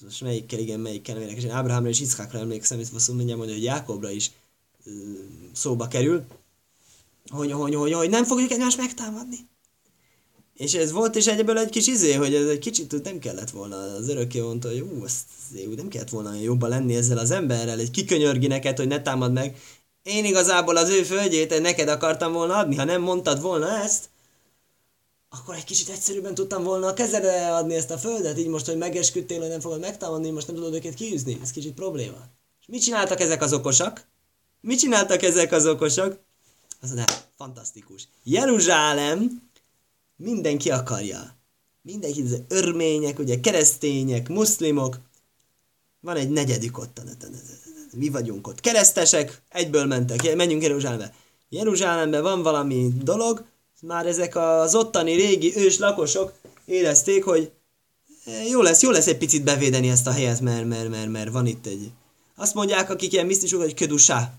Most 0.00 0.20
melyikkel, 0.20 0.58
igen, 0.58 0.80
melyikkel, 0.80 1.14
melyikkel. 1.14 1.36
És 1.36 1.44
én 1.44 1.50
Ábrahámra 1.50 1.88
és 1.88 2.00
Ickákra 2.00 2.38
emlékszem, 2.38 2.78
és 2.78 2.88
azt 2.94 3.12
mondja, 3.12 3.36
hogy 3.36 3.62
Jákobra 3.62 4.10
is 4.10 4.30
szóba 5.52 5.88
kerül, 5.88 6.24
hogy, 7.30 7.52
hogy, 7.52 7.74
hogy, 7.74 7.92
hogy 7.92 8.10
nem 8.10 8.24
fogjuk 8.24 8.50
egymást 8.50 8.76
megtámadni. 8.76 9.50
És 10.54 10.74
ez 10.74 10.92
volt 10.92 11.14
is 11.14 11.26
egyből 11.26 11.58
egy 11.58 11.70
kis 11.70 11.86
izé, 11.86 12.12
hogy 12.12 12.34
ez 12.34 12.46
egy 12.46 12.58
kicsit 12.58 13.02
nem 13.02 13.18
kellett 13.18 13.50
volna, 13.50 13.76
az 13.76 14.08
örökké 14.08 14.40
mondta, 14.40 14.68
hogy 14.68 14.80
ú, 14.80 15.04
azt 15.04 15.22
nem 15.76 15.88
kellett 15.88 16.08
volna 16.08 16.34
jobban 16.34 16.68
lenni 16.68 16.94
ezzel 16.94 17.18
az 17.18 17.30
emberrel, 17.30 17.78
egy 17.78 17.90
kikönyörgi 17.90 18.46
neked, 18.46 18.76
hogy 18.76 18.86
ne 18.86 19.02
támad 19.02 19.32
meg. 19.32 19.56
Én 20.02 20.24
igazából 20.24 20.76
az 20.76 20.88
ő 20.88 21.02
földjét 21.02 21.60
neked 21.60 21.88
akartam 21.88 22.32
volna 22.32 22.56
adni, 22.56 22.76
ha 22.76 22.84
nem 22.84 23.02
mondtad 23.02 23.40
volna 23.40 23.82
ezt, 23.82 24.10
akkor 25.34 25.54
egy 25.54 25.64
kicsit 25.64 25.88
egyszerűbben 25.88 26.34
tudtam 26.34 26.62
volna 26.62 26.86
a 26.86 26.94
kezedre 26.94 27.54
adni 27.54 27.74
ezt 27.74 27.90
a 27.90 27.98
földet, 27.98 28.38
így 28.38 28.46
most, 28.46 28.66
hogy 28.66 28.76
megesküdtél, 28.76 29.40
hogy 29.40 29.48
nem 29.48 29.60
fogod 29.60 29.80
megtámadni, 29.80 30.30
most 30.30 30.46
nem 30.46 30.56
tudod 30.56 30.74
őket 30.74 30.94
kiűzni. 30.94 31.38
Ez 31.42 31.50
kicsit 31.50 31.74
probléma. 31.74 32.16
És 32.60 32.66
mit 32.66 32.82
csináltak 32.82 33.20
ezek 33.20 33.42
az 33.42 33.52
okosak? 33.52 34.06
Mit 34.60 34.78
csináltak 34.78 35.22
ezek 35.22 35.52
az 35.52 35.66
okosak? 35.66 36.18
Az 36.80 36.94
fantasztikus. 37.36 38.08
Jeruzsálem 38.22 39.42
mindenki 40.22 40.70
akarja. 40.70 41.36
Mindenki, 41.82 42.22
ez 42.22 42.34
örmények, 42.48 43.18
ugye 43.18 43.40
keresztények, 43.40 44.28
muszlimok. 44.28 44.98
Van 46.00 46.16
egy 46.16 46.30
negyedik 46.30 46.78
ott. 46.78 47.00
Mi 47.92 48.08
vagyunk 48.08 48.46
ott. 48.46 48.60
Keresztesek, 48.60 49.42
egyből 49.48 49.84
mentek, 49.84 50.36
menjünk 50.36 50.62
Jeruzsálembe. 50.62 51.14
Jeruzsálemben 51.48 52.22
van 52.22 52.42
valami 52.42 52.92
dolog, 53.02 53.44
már 53.80 54.06
ezek 54.06 54.36
az 54.36 54.74
ottani 54.74 55.12
régi 55.12 55.56
ős 55.56 55.78
lakosok 55.78 56.32
érezték, 56.64 57.24
hogy 57.24 57.50
eh, 58.24 58.48
jó 58.48 58.62
lesz, 58.62 58.82
jó 58.82 58.90
lesz 58.90 59.06
egy 59.06 59.18
picit 59.18 59.44
bevédeni 59.44 59.88
ezt 59.88 60.06
a 60.06 60.12
helyet, 60.12 60.40
mert, 60.40 60.68
mert, 60.68 60.88
mert, 60.88 61.10
mert 61.10 61.30
van 61.30 61.46
itt 61.46 61.66
egy... 61.66 61.90
Azt 62.36 62.54
mondják, 62.54 62.90
akik 62.90 63.12
ilyen 63.12 63.26
misztisok, 63.26 63.60
hogy 63.60 63.74
ködusá. 63.74 64.32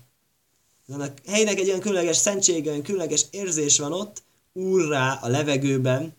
A 0.88 1.04
helynek 1.26 1.58
egy 1.58 1.68
olyan 1.68 1.80
különleges 1.80 2.16
szentsége, 2.16 2.70
olyan 2.70 2.82
különleges 2.82 3.26
érzés 3.30 3.78
van 3.78 3.92
ott, 3.92 4.22
úrrá 4.54 5.18
a 5.22 5.28
levegőben, 5.28 6.14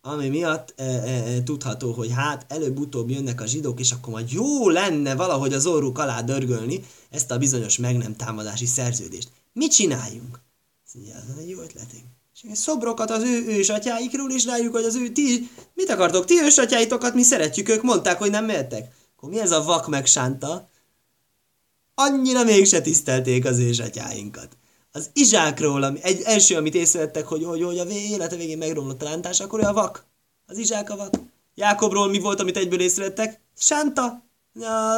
ami 0.00 0.28
miatt 0.28 0.74
e, 0.76 0.84
e, 0.84 1.34
e, 1.34 1.42
tudható, 1.42 1.92
hogy 1.92 2.12
hát 2.12 2.46
előbb-utóbb 2.48 3.10
jönnek 3.10 3.40
a 3.40 3.46
zsidók, 3.46 3.80
és 3.80 3.92
akkor 3.92 4.12
majd 4.12 4.30
jó 4.30 4.68
lenne 4.68 5.14
valahogy 5.14 5.52
az 5.52 5.66
orruk 5.66 5.98
alá 5.98 6.20
dörgölni 6.20 6.84
ezt 7.10 7.30
a 7.30 7.38
bizonyos 7.38 7.78
meg 7.78 7.96
nem 7.96 8.16
támadási 8.16 8.66
szerződést. 8.66 9.30
Mit 9.52 9.72
csináljunk? 9.72 10.40
Ez 10.84 11.36
egy 11.38 11.48
jó 11.48 11.60
ötletünk 11.60 12.04
és 12.42 12.58
szobrokat 12.58 13.10
az 13.10 13.22
ő 13.22 13.46
ősatyáikról, 13.46 14.30
és 14.30 14.44
rájuk, 14.44 14.72
hogy 14.72 14.84
az 14.84 14.94
ő 14.94 15.08
ti, 15.08 15.50
mit 15.74 15.90
akartok, 15.90 16.24
ti 16.24 16.40
ősatyáitokat 16.42 17.14
mi 17.14 17.22
szeretjük, 17.22 17.68
ők 17.68 17.82
mondták, 17.82 18.18
hogy 18.18 18.30
nem 18.30 18.44
mehettek. 18.44 18.94
Akkor 19.16 19.28
mi 19.28 19.40
ez 19.40 19.50
a 19.50 19.62
vak 19.62 19.88
megsánta? 19.88 20.68
Annyira 21.94 22.44
mégse 22.44 22.80
tisztelték 22.80 23.44
az 23.44 23.58
ősatyáinkat. 23.58 24.56
Az 24.96 25.10
izsákról, 25.12 25.82
ami, 25.82 25.98
egy 26.02 26.22
első, 26.24 26.56
amit 26.56 26.74
észrevettek, 26.74 27.26
hogy, 27.26 27.44
hogy, 27.44 27.62
hogy 27.62 27.78
a 27.78 27.84
élete 27.84 28.36
végén 28.36 28.58
megromlott 28.58 29.02
a 29.02 29.04
lántás, 29.04 29.40
akkor 29.40 29.60
ő 29.60 29.62
a 29.62 29.72
vak. 29.72 30.04
Az 30.46 30.58
izsák 30.58 30.90
a 30.90 30.96
vak. 30.96 31.14
Jákobról 31.54 32.08
mi 32.08 32.18
volt, 32.18 32.40
amit 32.40 32.56
egyből 32.56 32.80
észrevettek? 32.80 33.40
Sánta. 33.58 34.22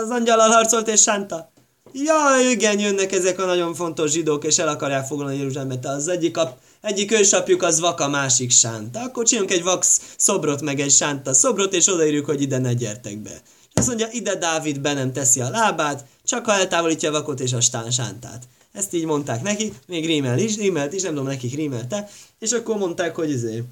Az 0.03 0.11
angyalal 0.11 0.51
harcolt, 0.51 0.89
és 0.89 1.01
Sánta. 1.01 1.53
Ja, 1.93 2.51
igen, 2.51 2.79
jönnek 2.79 3.13
ezek 3.13 3.39
a 3.39 3.45
nagyon 3.45 3.75
fontos 3.75 4.11
zsidók, 4.11 4.45
és 4.45 4.59
el 4.59 4.69
akarják 4.69 5.07
foglalni 5.07 5.37
Jeruzsálemet. 5.37 5.87
Az 5.87 6.09
egyik, 6.09 6.37
a, 6.37 6.59
egyik 6.81 7.13
ősapjuk 7.13 7.63
az 7.63 7.81
vak, 7.81 8.01
a 8.01 8.09
másik 8.09 8.51
sánta. 8.51 9.01
Akkor 9.01 9.25
csinálunk 9.25 9.53
egy 9.53 9.63
vax 9.63 10.01
szobrot, 10.17 10.63
meg 10.63 10.81
egy 10.81 10.91
sánta 10.91 11.35
szobrot, 11.35 11.75
és 11.75 11.87
odaírjuk, 11.87 12.25
hogy 12.25 12.41
ide 12.41 12.59
ne 12.59 12.73
gyertek 12.73 13.19
be. 13.19 13.43
És 13.63 13.75
azt 13.75 13.87
mondja, 13.87 14.09
ide 14.11 14.35
Dávid 14.35 14.81
be 14.81 14.93
nem 14.93 15.13
teszi 15.13 15.41
a 15.41 15.51
lábát, 15.51 16.05
csak 16.25 16.45
ha 16.45 16.53
eltávolítja 16.53 17.09
a 17.09 17.13
vakot 17.13 17.41
és 17.41 17.53
a 17.53 17.61
stán 17.61 17.91
sántát. 17.91 18.43
Ezt 18.79 18.95
így 18.95 19.05
mondták 19.05 19.43
neki, 19.43 19.73
még 19.87 20.07
rímel 20.07 20.39
is, 20.39 20.57
rímelt 20.57 20.93
is, 20.93 21.03
nem 21.03 21.13
tudom, 21.13 21.27
nekik 21.27 21.55
rímelte, 21.55 22.09
és 22.39 22.53
akkor 22.53 22.77
mondták, 22.77 23.15
hogy 23.15 23.31
izé, 23.31 23.65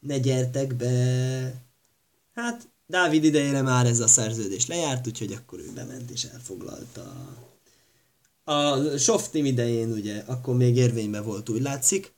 ne 0.00 0.18
gyertek 0.18 0.74
be. 0.74 1.54
Hát, 2.34 2.68
Dávid 2.86 3.24
idejére 3.24 3.62
már 3.62 3.86
ez 3.86 4.00
a 4.00 4.08
szerződés 4.08 4.66
lejárt, 4.66 5.06
úgyhogy 5.06 5.32
akkor 5.32 5.58
ő 5.58 5.72
bement 5.74 6.10
és 6.10 6.24
elfoglalta. 6.24 7.34
A 8.44 8.96
Softim 8.96 9.44
idején 9.44 9.92
ugye, 9.92 10.22
akkor 10.26 10.56
még 10.56 10.76
érvényben 10.76 11.24
volt, 11.24 11.48
úgy 11.48 11.62
látszik. 11.62 12.12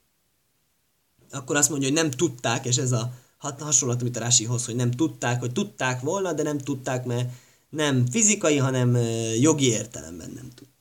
Akkor 1.30 1.56
azt 1.56 1.68
mondja, 1.68 1.88
hogy 1.88 1.96
nem 1.96 2.10
tudták, 2.10 2.64
és 2.64 2.76
ez 2.76 2.92
a 2.92 3.12
hasonlat, 3.38 4.00
amit 4.00 4.16
a 4.16 4.20
Rásihoz, 4.20 4.64
hogy 4.64 4.76
nem 4.76 4.90
tudták, 4.90 5.40
hogy 5.40 5.52
tudták 5.52 6.00
volna, 6.00 6.32
de 6.32 6.42
nem 6.42 6.58
tudták, 6.58 7.04
mert 7.04 7.28
nem 7.68 8.06
fizikai, 8.10 8.56
hanem 8.56 8.96
jogi 9.40 9.66
értelemben 9.66 10.30
nem 10.30 10.48
tudták. 10.54 10.75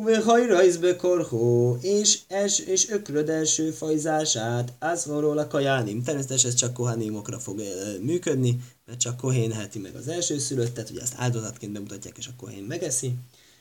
Uve 0.00 0.20
hajrajzbe 0.20 0.96
korhó, 0.96 1.78
és, 1.80 2.18
es, 2.28 2.58
és 2.58 2.88
ökröd 2.88 3.28
első 3.28 3.70
fajzását, 3.70 4.72
azról 4.78 5.38
a 5.38 5.46
kajánim. 5.46 6.02
Természetesen 6.02 6.50
ez 6.50 6.56
csak 6.56 6.72
kohánémokra 6.72 7.38
fog 7.38 7.62
működni, 8.00 8.60
mert 8.86 8.98
csak 8.98 9.16
kohén 9.16 9.52
heti 9.52 9.78
meg 9.78 9.94
az 9.94 10.08
első 10.08 10.38
szülöttet, 10.38 10.90
ugye 10.90 11.00
ezt 11.00 11.14
áldozatként 11.16 11.72
bemutatják, 11.72 12.18
és 12.18 12.26
a 12.26 12.32
kohén 12.36 12.62
megeszi. 12.62 13.14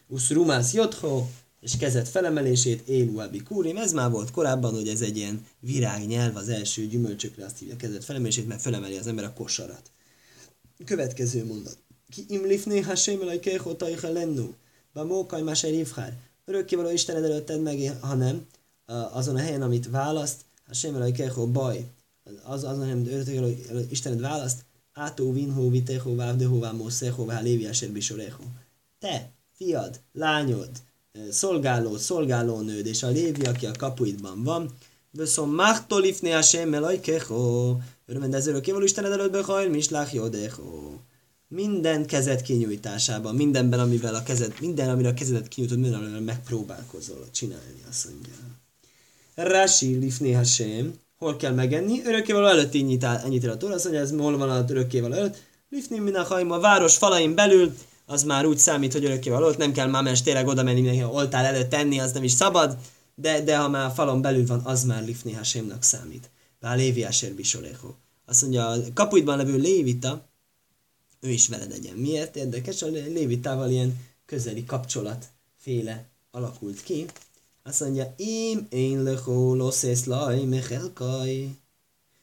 Usz 0.08 0.30
rumász 0.30 0.74
jotho, 0.74 1.26
és 1.62 1.78
kezet 1.78 2.10
felemelését, 2.10 2.88
élu 2.88 3.22
kúrim. 3.48 3.78
Ez 3.78 3.94
már 3.94 4.12
volt 4.12 4.32
korábban, 4.32 4.74
hogy 4.74 4.88
ez 4.88 5.02
egy 5.02 5.18
ilyen 5.18 5.46
virágnyelv, 5.60 6.36
az 6.36 6.50
első 6.50 6.88
gyümölcsökre 6.88 7.46
azt 7.46 7.60
hívja 7.60 7.76
kezet 7.76 8.04
felemelését, 8.04 8.48
mert 8.48 8.62
felemeli 8.62 8.98
az 8.98 9.08
ember 9.08 9.24
a 9.24 9.34
kosarat. 9.34 9.92
Következő 10.86 11.46
mondat. 11.46 11.78
Ki 12.10 12.26
imlifné 12.28 12.80
hasém 12.80 13.22
elaj 13.22 13.40
lennu. 14.02 14.54
Bamókaj 14.94 15.42
máser 15.42 15.74
Örökkévaló 16.50 16.90
Istened 16.90 17.24
előtt 17.24 17.46
tedd 17.46 17.60
meg, 17.60 17.98
ha 18.02 18.16
nem, 18.16 18.46
azon 19.12 19.36
a 19.36 19.40
helyen, 19.40 19.62
amit 19.62 19.90
választ, 19.90 20.42
a 20.68 20.74
Sémelaj 20.74 21.12
Kechó 21.12 21.48
baj, 21.48 21.86
az, 22.44 22.64
azon 22.64 22.82
a 22.82 22.84
helyen, 22.84 23.26
amit 23.70 23.92
Istened 23.92 24.20
választ, 24.20 24.66
Átó 24.94 25.34
vinhó 25.34 25.70
vitechó 25.70 26.16
vávdehó 26.16 26.60
vámószechó 26.60 27.26
vá 27.26 27.40
léviásér 27.40 27.92
bisorecho. 27.92 28.44
Te, 29.00 29.32
fiad, 29.56 30.00
lányod, 30.14 30.70
szolgáló, 31.32 31.98
szolgálónőd, 31.98 32.86
és 32.86 33.04
a 33.04 33.08
lévi, 33.08 33.46
aki 33.46 33.66
a 33.66 33.72
kapuidban 33.78 34.44
van, 34.44 34.74
Vöszom 35.12 35.54
machtolifné 35.54 36.32
a 36.32 36.42
semmel 36.42 37.00
kecho. 37.00 37.78
Örömend 38.06 38.34
ez 38.34 38.48
örökkévaló 38.48 38.84
Istened 38.84 39.12
előtt 39.12 39.32
behajl, 39.32 39.70
mislach 39.70 40.14
jodecho. 40.14 40.98
Minden 41.52 42.06
kezed 42.06 42.42
kinyújtásában, 42.42 43.36
mindenben, 43.36 43.80
amivel 43.80 44.16
a 44.16 44.24
kezed, 44.24 44.54
minden, 44.60 44.90
amire 44.90 45.10
a 45.10 45.14
kezedet 45.14 45.48
kinyújtod, 45.48 45.80
minden, 45.80 46.00
amivel 46.00 46.22
megpróbálkozol 46.22 47.28
csinálni, 47.32 47.84
azt 47.90 48.08
mondja. 48.10 48.34
Rashi 49.36 49.96
lifné 49.96 50.32
Hashem, 50.32 50.94
hol 51.18 51.36
kell 51.36 51.54
megenni? 51.54 52.02
Örökkévaló 52.06 52.48
előtt 52.48 52.74
így 52.74 52.86
nyit, 52.86 53.04
ennyit 53.04 53.46
a 53.46 53.58
Tóra, 53.58 53.74
azt 53.74 53.84
mondja, 53.84 54.02
ez 54.02 54.12
hol 54.12 54.38
van 54.38 54.50
az 54.50 54.72
örökkévaló 54.72 55.14
előtt? 55.14 55.38
Lifné 55.70 56.00
min 56.00 56.16
a 56.16 56.54
a 56.54 56.60
város 56.60 56.98
falain 56.98 57.36
belül, 57.36 57.74
az 58.06 58.24
már 58.24 58.46
úgy 58.46 58.58
számít, 58.58 58.94
hogy 58.94 59.06
örökkévaló 59.06 59.46
előtt, 59.46 59.58
nem 59.58 59.72
kell 59.72 59.88
már 59.88 60.04
mens 60.04 60.22
tényleg 60.22 60.48
oda 60.48 60.64
menni 60.64 60.82
mindenki 60.82 61.14
oltár 61.14 61.46
előtt 61.46 61.70
tenni, 61.70 62.00
az 62.00 62.12
nem 62.12 62.24
is 62.24 62.32
szabad, 62.32 62.78
de, 63.16 63.42
de 63.42 63.58
ha 63.58 63.70
már 63.70 63.92
falon 63.92 64.22
belül 64.22 64.46
van, 64.46 64.62
az 64.64 64.84
már 64.84 65.06
Lifni 65.06 65.32
Hasémnak 65.32 65.84
számít. 65.84 66.30
Bár 66.60 66.78
Lévi 66.78 67.06
Bisolecho. 67.36 67.94
Azt 68.26 68.42
mondja, 68.42 68.68
a 68.68 68.78
kapuidban 68.94 69.38
levő 69.38 69.58
Lévita, 69.58 70.29
ő 71.20 71.30
is 71.30 71.48
veled 71.48 71.70
legyen. 71.70 71.96
Miért? 71.96 72.36
Érdekes, 72.36 72.82
a 72.82 72.88
Lévitával 72.88 73.70
ilyen 73.70 74.06
közeli 74.26 74.66
kapcsolat 74.66 75.26
féle 75.58 76.06
alakult 76.32 76.84
ki. 76.84 77.06
Azt 77.64 77.80
mondja, 77.80 78.14
im 78.18 78.68
én 78.70 79.04
lecho 79.04 79.54
loszész 79.56 80.06
laj 80.06 80.44
mechelkaj, 80.44 81.50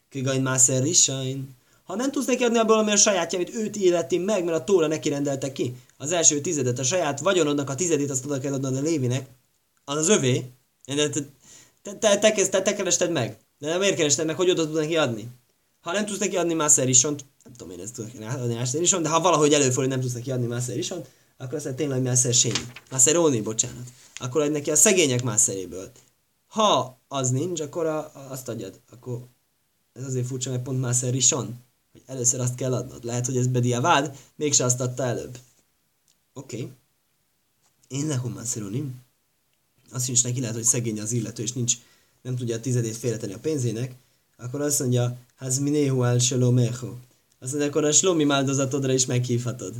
kigain 0.09 0.43
mászer 0.43 0.83
risain. 0.83 1.55
Ha 1.85 1.95
nem 1.95 2.11
tudsz 2.11 2.27
neki 2.27 2.45
adni 2.45 2.59
abból, 2.59 2.79
ami 2.79 2.91
a 2.91 2.97
sajátja, 2.97 3.39
őt 3.53 3.77
illeti 3.77 4.19
meg, 4.19 4.45
mert 4.45 4.57
a 4.59 4.65
tóra 4.65 4.87
neki 4.87 5.09
rendelte 5.09 5.53
ki, 5.53 5.75
az 5.97 6.13
első 6.13 6.41
tizedet, 6.41 6.79
a 6.79 6.83
saját 6.83 7.21
vagyonodnak 7.21 7.71
a 7.71 7.75
tizedét 7.75 8.11
azt 8.11 8.25
oda 8.25 8.39
kell 8.39 8.53
adnod 8.53 8.77
a 8.77 8.81
Lévinek, 8.81 9.27
az 9.85 9.97
az 9.97 10.09
övé, 10.09 10.45
te, 10.85 11.09
te, 11.09 11.21
te, 11.99 12.19
te, 12.19 12.49
te, 12.49 12.63
te 12.63 12.75
kerested 12.75 13.11
meg. 13.11 13.39
De 13.59 13.79
miért 13.79 13.97
kerested 13.97 14.27
meg, 14.27 14.37
hogy 14.37 14.51
oda 14.51 14.67
tudod 14.67 14.81
neki 14.81 14.97
adni? 14.97 15.29
Ha 15.87 15.93
nem 15.93 16.07
tudsz 16.07 16.19
neki 16.19 16.37
adni 16.37 16.55
Master 16.55 16.89
Isont, 16.89 17.25
nem 17.45 17.53
tudom 17.53 17.73
én 17.73 17.81
ezt 17.81 17.95
tudok 17.95 18.11
adni 18.21 18.55
Master 18.55 18.81
Isont, 18.83 19.03
de 19.03 19.09
ha 19.09 19.21
valahogy 19.21 19.53
előfordul, 19.53 19.87
nem 19.87 20.01
tudsz 20.01 20.13
neki 20.13 20.31
adni 20.31 20.47
Master 20.47 20.79
Isont, 20.79 21.09
akkor 21.37 21.55
azt 21.55 21.75
tényleg 21.75 22.03
Master 22.03 22.35
Sényi. 22.35 22.67
Master 22.91 23.17
Oni, 23.17 23.41
bocsánat. 23.41 23.89
Akkor 24.15 24.41
adj 24.41 24.53
neki 24.53 24.71
a 24.71 24.77
szegények 24.77 25.23
Masteréből. 25.23 25.91
Ha 26.47 26.99
az 27.09 27.31
nincs, 27.31 27.61
akkor 27.61 27.87
a, 27.87 28.13
azt 28.31 28.49
adjad. 28.49 28.81
Akkor 28.93 29.21
ez 29.93 30.05
azért 30.05 30.27
furcsa, 30.27 30.51
mert 30.51 30.63
pont 30.63 30.81
Master 30.81 31.15
Ison. 31.15 31.55
Hogy 31.93 32.03
először 32.07 32.41
azt 32.41 32.55
kell 32.55 32.75
adnod. 32.75 33.05
Lehet, 33.05 33.27
hogy 33.27 33.37
ez 33.37 33.47
Bedia 33.47 33.81
vád, 33.81 34.17
mégse 34.37 34.65
azt 34.65 34.81
adta 34.81 35.03
előbb. 35.03 35.39
Oké. 36.33 36.57
Okay. 36.57 36.73
Én 37.89 38.07
lehom 38.07 38.33
Master 38.33 38.63
Onim 38.63 38.95
azt 39.93 40.09
is 40.09 40.23
neki 40.23 40.41
lehet, 40.41 40.55
hogy 40.55 40.65
szegény 40.65 41.01
az 41.01 41.13
illető, 41.13 41.43
és 41.43 41.53
nincs, 41.53 41.75
nem 42.23 42.37
tudja 42.37 42.57
a 42.57 42.61
tizedét 42.61 42.97
félretenni 42.97 43.33
a 43.33 43.39
pénzének, 43.39 43.95
akkor 44.37 44.61
azt 44.61 44.81
mondja, 44.81 45.17
hát 45.37 45.61
minéhu 45.61 46.03
el 46.03 46.19
mecho. 46.39 46.89
Azt 47.41 47.51
mondja, 47.51 47.67
akkor 47.67 47.85
a 47.85 47.93
slomi 47.93 48.27
áldozatodra 48.29 48.93
is 48.93 49.07
meghívhatod. 49.07 49.75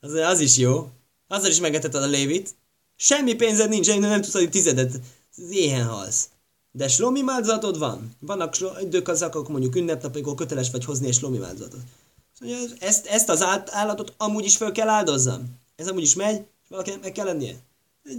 Az, 0.00 0.12
az 0.12 0.40
is 0.40 0.56
jó. 0.56 0.90
Azzal 1.28 1.50
is 1.50 1.60
megeteted 1.60 2.02
a 2.02 2.06
lévit. 2.06 2.54
Semmi 2.96 3.34
pénzed 3.34 3.68
nincs, 3.68 3.98
nem 3.98 4.20
tudsz 4.20 4.34
adni 4.34 4.48
tizedet. 4.48 5.00
Éhen 5.50 5.86
halsz. 5.86 6.28
De 6.70 6.88
slomi 6.88 7.22
áldozatod 7.26 7.78
van. 7.78 8.16
Vannak 8.20 8.56
idők 8.82 9.08
az, 9.08 9.22
akkor 9.22 9.48
mondjuk 9.48 9.76
ünnepnapokon 9.76 10.36
köteles 10.36 10.70
vagy 10.70 10.84
hozni 10.84 11.06
egy 11.06 11.14
slomi 11.14 11.42
áldozatot. 11.42 11.80
Mondja, 12.40 12.58
ezt, 12.80 13.06
ezt 13.06 13.28
az 13.28 13.42
állatot 13.70 14.14
amúgy 14.16 14.44
is 14.44 14.56
föl 14.56 14.72
kell 14.72 14.88
áldozzam. 14.88 15.58
Ez 15.76 15.88
amúgy 15.88 16.02
is 16.02 16.14
megy, 16.14 16.36
és 16.36 16.68
valakinek 16.68 17.00
meg 17.00 17.12
kell 17.12 17.26
lennie. 17.26 17.54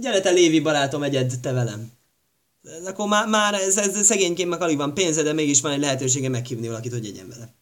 Gyere 0.00 0.20
te 0.20 0.30
Lévi 0.30 0.60
barátom, 0.60 1.02
egyed 1.02 1.38
te 1.40 1.52
velem. 1.52 1.92
Ez 2.64 2.86
akkor 2.86 3.08
már, 3.08 3.28
már 3.28 3.54
ez, 3.54 3.76
ez 3.76 4.06
szegényként 4.06 4.48
meg 4.48 4.60
alig 4.60 4.76
van 4.76 4.94
pénze, 4.94 5.22
de 5.22 5.32
mégis 5.32 5.60
van 5.60 5.72
egy 5.72 5.80
lehetősége 5.80 6.28
meghívni 6.28 6.68
valakit, 6.68 6.92
hogy 6.92 7.06
egyen 7.06 7.28
vele. 7.28 7.54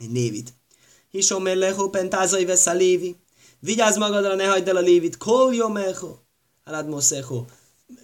Egy 0.00 0.12
Lévit. 0.12 0.52
Hisomer 1.10 1.56
leho 1.56 1.90
pentázai 1.90 2.44
vesz 2.44 2.66
a 2.66 2.72
Lévi. 2.72 3.16
Vigyázz 3.58 3.96
magadra, 3.96 4.34
ne 4.34 4.46
hagyd 4.46 4.68
el 4.68 4.76
a 4.76 4.80
Lévit. 4.80 5.16
Kol 5.16 5.54
jomecho. 5.54 6.16
Alad 6.64 6.88
mosecho. 6.88 7.44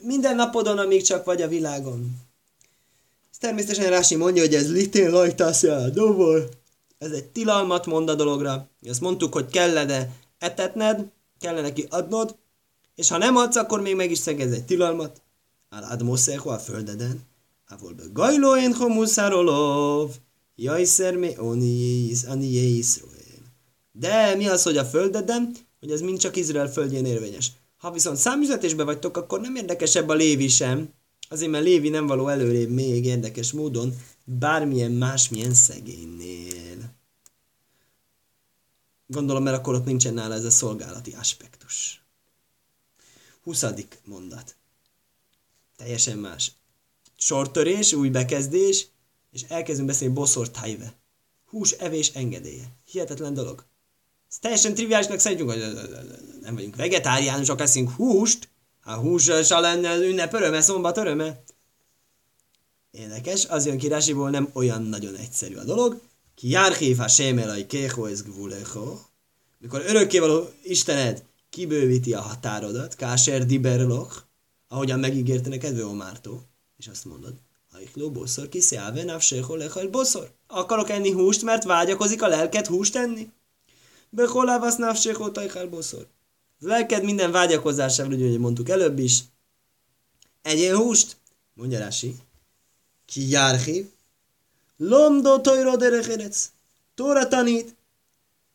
Minden 0.02 0.36
napodon, 0.36 0.78
amíg 0.78 1.02
csak 1.02 1.24
vagy 1.24 1.42
a 1.42 1.48
világon. 1.48 2.16
Ez 3.30 3.38
természetesen 3.38 3.90
Rási 3.90 4.14
mondja, 4.14 4.42
hogy 4.42 4.54
ez 4.54 4.72
litén 4.72 5.10
lajtásja 5.10 5.74
a 5.74 5.90
Ez 6.98 7.10
egy 7.10 7.24
tilalmat 7.24 7.86
mond 7.86 8.08
a 8.08 8.14
dologra. 8.14 8.68
Azt 8.88 9.00
mondtuk, 9.00 9.32
hogy 9.32 9.46
kellene 9.50 10.08
etetned, 10.38 11.10
kellene 11.38 11.60
neki 11.60 11.86
adnod, 11.90 12.36
és 12.94 13.08
ha 13.08 13.18
nem 13.18 13.36
adsz, 13.36 13.56
akkor 13.56 13.80
még 13.80 13.96
meg 13.96 14.10
is 14.10 14.18
szegez 14.18 14.52
egy 14.52 14.64
tilalmat. 14.64 15.22
Álad 15.72 16.02
Moszeho 16.02 16.50
a 16.50 16.58
földeden. 16.58 17.20
Ávol 17.66 17.92
be 17.92 18.02
gajló 18.12 18.56
én 18.56 18.74
homuszárolov. 18.74 20.10
Jajszer 20.56 21.16
me 21.16 21.40
oniész, 21.40 22.24
aniész 22.24 23.02
De 23.92 24.34
mi 24.34 24.48
az, 24.48 24.62
hogy 24.62 24.76
a 24.76 24.84
földeden, 24.84 25.56
hogy 25.80 25.90
ez 25.90 26.00
mind 26.00 26.18
csak 26.18 26.36
Izrael 26.36 26.72
földjén 26.72 27.04
érvényes. 27.04 27.52
Ha 27.76 27.90
viszont 27.90 28.16
számüzetésbe 28.16 28.84
vagytok, 28.84 29.16
akkor 29.16 29.40
nem 29.40 29.56
érdekesebb 29.56 30.08
a 30.08 30.14
Lévi 30.14 30.48
sem. 30.48 30.92
Azért, 31.28 31.50
mert 31.50 31.64
Lévi 31.64 31.88
nem 31.88 32.06
való 32.06 32.28
előrébb 32.28 32.70
még 32.70 33.04
érdekes 33.04 33.52
módon 33.52 33.94
bármilyen 34.24 34.92
másmilyen 34.92 35.54
szegénynél. 35.54 36.94
Gondolom, 39.06 39.42
mert 39.42 39.56
akkor 39.56 39.74
ott 39.74 39.84
nincsen 39.84 40.14
nála 40.14 40.34
ez 40.34 40.44
a 40.44 40.50
szolgálati 40.50 41.12
aspektus. 41.18 42.02
20. 43.42 43.64
mondat. 44.04 44.58
Teljesen 45.80 46.18
más. 46.18 46.52
Sortörés, 47.16 47.92
új 47.92 48.08
bekezdés, 48.08 48.86
és 49.32 49.42
elkezdünk 49.48 49.88
beszélni 49.88 50.14
boszor 50.14 50.50
tájve. 50.50 50.94
Hús 51.46 51.70
evés 51.70 52.08
engedélye. 52.08 52.64
Hihetetlen 52.84 53.34
dolog. 53.34 53.64
Ez 54.30 54.38
teljesen 54.38 54.74
triviálisnak 54.74 55.18
szerintünk, 55.18 55.50
hogy 55.50 55.60
nem 56.40 56.54
vagyunk 56.54 56.76
vegetáriánusok, 56.76 57.60
eszünk 57.60 57.90
húst. 57.90 58.48
A 58.84 58.92
hússal 58.92 59.60
lenne 59.60 59.96
ünnep 59.96 60.32
öröme, 60.32 60.60
szombat 60.60 60.96
öröme. 60.96 61.42
Érdekes, 62.90 63.46
az 63.46 63.66
jön 63.66 63.78
kirásiból 63.78 64.30
nem 64.30 64.50
olyan 64.52 64.82
nagyon 64.82 65.14
egyszerű 65.14 65.56
a 65.56 65.64
dolog. 65.64 66.00
Ki 66.34 66.48
jár 66.48 66.76
a 66.98 67.08
sémelai 67.08 67.66
kého 67.66 68.06
ez 68.06 68.22
gvulecho. 68.22 68.98
Mikor 69.58 69.82
örökkévaló 69.86 70.50
Istened 70.62 71.24
kibővíti 71.50 72.14
a 72.14 72.20
határodat, 72.20 72.96
káser 72.96 73.46
diberloch, 73.46 74.28
ahogyan 74.70 74.98
megígérte 74.98 75.48
neked 75.48 75.80
Omártó, 75.80 76.42
és 76.76 76.88
azt 76.88 77.04
mondod, 77.04 77.34
Hajkló 77.72 78.10
boszor 78.10 78.48
kiszjáve 78.48 79.04
návséhol 79.04 79.58
lehajl 79.58 79.90
boszor. 79.90 80.30
Akarok 80.46 80.90
enni 80.90 81.10
húst, 81.10 81.42
mert 81.42 81.64
vágyakozik 81.64 82.22
a 82.22 82.28
lelked 82.28 82.66
húst 82.66 82.96
enni? 82.96 83.30
Beholávasz 84.10 84.76
návséhol 84.76 85.32
tajhál 85.32 85.66
boszor. 85.66 86.06
Lelked 86.58 87.04
minden 87.04 87.30
vágyakozásával, 87.30 88.12
úgy, 88.12 88.20
hogy 88.20 88.38
mondtuk 88.38 88.68
előbb 88.68 88.98
is. 88.98 89.20
Egyél 90.42 90.76
húst, 90.76 91.16
mondja 91.54 91.78
Rási. 91.78 92.14
Ki 93.06 93.28
járhi? 93.28 93.90
Lomdó 94.76 95.40
tojro 95.40 95.76
derecherec. 95.76 96.50
Tóra 96.94 97.28
tanít. 97.28 97.74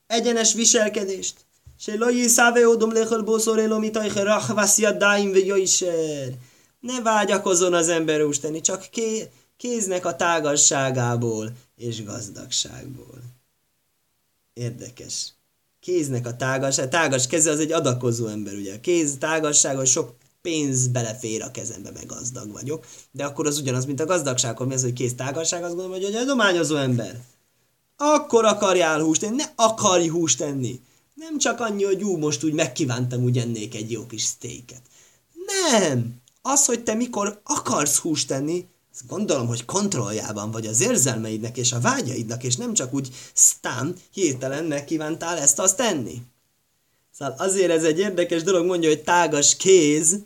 Egyenes 0.08 0.54
viselkedést. 0.54 1.45
שלא 1.79 2.11
יישא 2.11 2.51
אודום 2.65 2.93
לאכול 2.93 3.23
בוסור 3.23 3.59
אלו 3.61 3.81
מתוך 3.81 4.17
רחבס 4.17 4.79
ידיים 4.79 5.33
ויויser. 5.33 6.35
Ne 6.83 7.01
vágyakozzon 7.03 7.75
az 7.75 7.89
ember 7.89 8.23
ústeni, 8.23 8.61
csak 8.61 8.87
ké, 8.91 9.31
kéznek 9.57 10.05
a 10.05 10.17
tágasságából 10.17 11.53
és 11.77 12.05
gazdagságból. 12.05 13.19
Érdekes. 14.53 15.33
Kéznek 15.81 16.27
a 16.27 16.37
tágas, 16.37 16.77
tágas 16.91 17.27
keze 17.27 17.51
az 17.51 17.59
egy 17.59 17.73
adakozó 17.73 18.27
ember, 18.27 18.55
ugye. 18.55 18.75
A 18.75 18.81
kéz 18.81 19.17
tágassága, 19.19 19.85
sok 19.85 20.15
pénz 20.43 20.89
belefér 20.89 21.43
a 21.43 21.51
kezembe, 21.51 21.91
meg 21.91 22.07
gazdag 22.07 22.53
vagyok. 22.53 22.87
De 23.11 23.25
akkor 23.25 23.47
az 23.47 23.59
ugyanaz, 23.59 23.85
mint 23.85 24.01
a 24.01 24.07
gazdagság, 24.07 24.59
mi 24.59 24.75
az, 24.75 24.83
hogy 24.83 24.93
kéz 24.93 25.15
tágasság, 25.15 25.63
azt 25.63 25.75
gondolom, 25.75 25.93
hogy 25.93 26.05
egy 26.05 26.15
adományozó 26.15 26.77
ember. 26.77 27.21
Akkor 27.97 28.45
akarjál 28.45 29.01
húst 29.01 29.21
tenni, 29.21 29.37
ne 29.37 29.45
akarj 29.57 30.07
húst 30.07 30.39
tenni. 30.39 30.81
Nem 31.16 31.38
csak 31.38 31.60
annyi, 31.60 31.84
hogy 31.84 32.04
ú, 32.04 32.18
most 32.18 32.44
úgy 32.44 32.54
megkívántam, 32.54 33.24
úgy 33.24 33.38
ennék 33.38 33.76
egy 33.76 33.92
jó 33.92 34.06
kis 34.06 34.22
sztéket. 34.22 34.82
Nem! 35.46 36.22
Az, 36.42 36.66
hogy 36.66 36.84
te 36.84 36.94
mikor 36.94 37.42
akarsz 37.44 37.98
húst 37.98 38.28
tenni, 38.28 38.66
gondolom, 39.08 39.48
hogy 39.48 39.66
kontrolljában 39.66 40.52
vagy 40.52 40.66
az 40.66 40.82
érzelmeidnek 40.82 41.58
és 41.58 41.72
a 41.72 41.80
vágyaidnak, 41.80 42.44
és 42.44 42.56
nem 42.56 42.74
csak 42.74 42.94
úgy 42.94 43.10
sztán, 43.34 43.96
hirtelen 44.14 44.66
megkívántál 44.66 45.38
ezt 45.38 45.60
azt 45.60 45.78
tenni. 45.78 46.22
Szóval 47.12 47.36
azért 47.38 47.72
ez 47.72 47.84
egy 47.84 48.00
érdekes 48.00 48.44
dolog, 48.44 48.66
mondja, 48.66 48.90
hogy 48.90 49.04
tágas 49.04 49.56
kéz, 49.56 50.20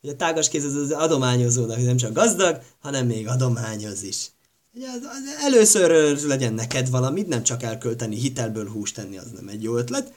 hogy 0.00 0.10
a 0.10 0.16
tágas 0.16 0.48
kéz 0.48 0.64
az, 0.64 0.74
az 0.74 0.90
adományozónak 0.90 1.82
nem 1.82 1.96
csak 1.96 2.12
gazdag, 2.12 2.62
hanem 2.80 3.06
még 3.06 3.28
adományoz 3.28 4.02
is. 4.02 4.30
Először 5.44 6.18
legyen 6.26 6.54
neked 6.54 6.90
valamit, 6.90 7.28
nem 7.28 7.42
csak 7.42 7.62
elkölteni, 7.62 8.16
hitelből 8.16 8.68
húst 8.68 8.94
tenni, 8.94 9.18
az 9.18 9.30
nem 9.34 9.48
egy 9.48 9.62
jó 9.62 9.76
ötlet. 9.76 10.12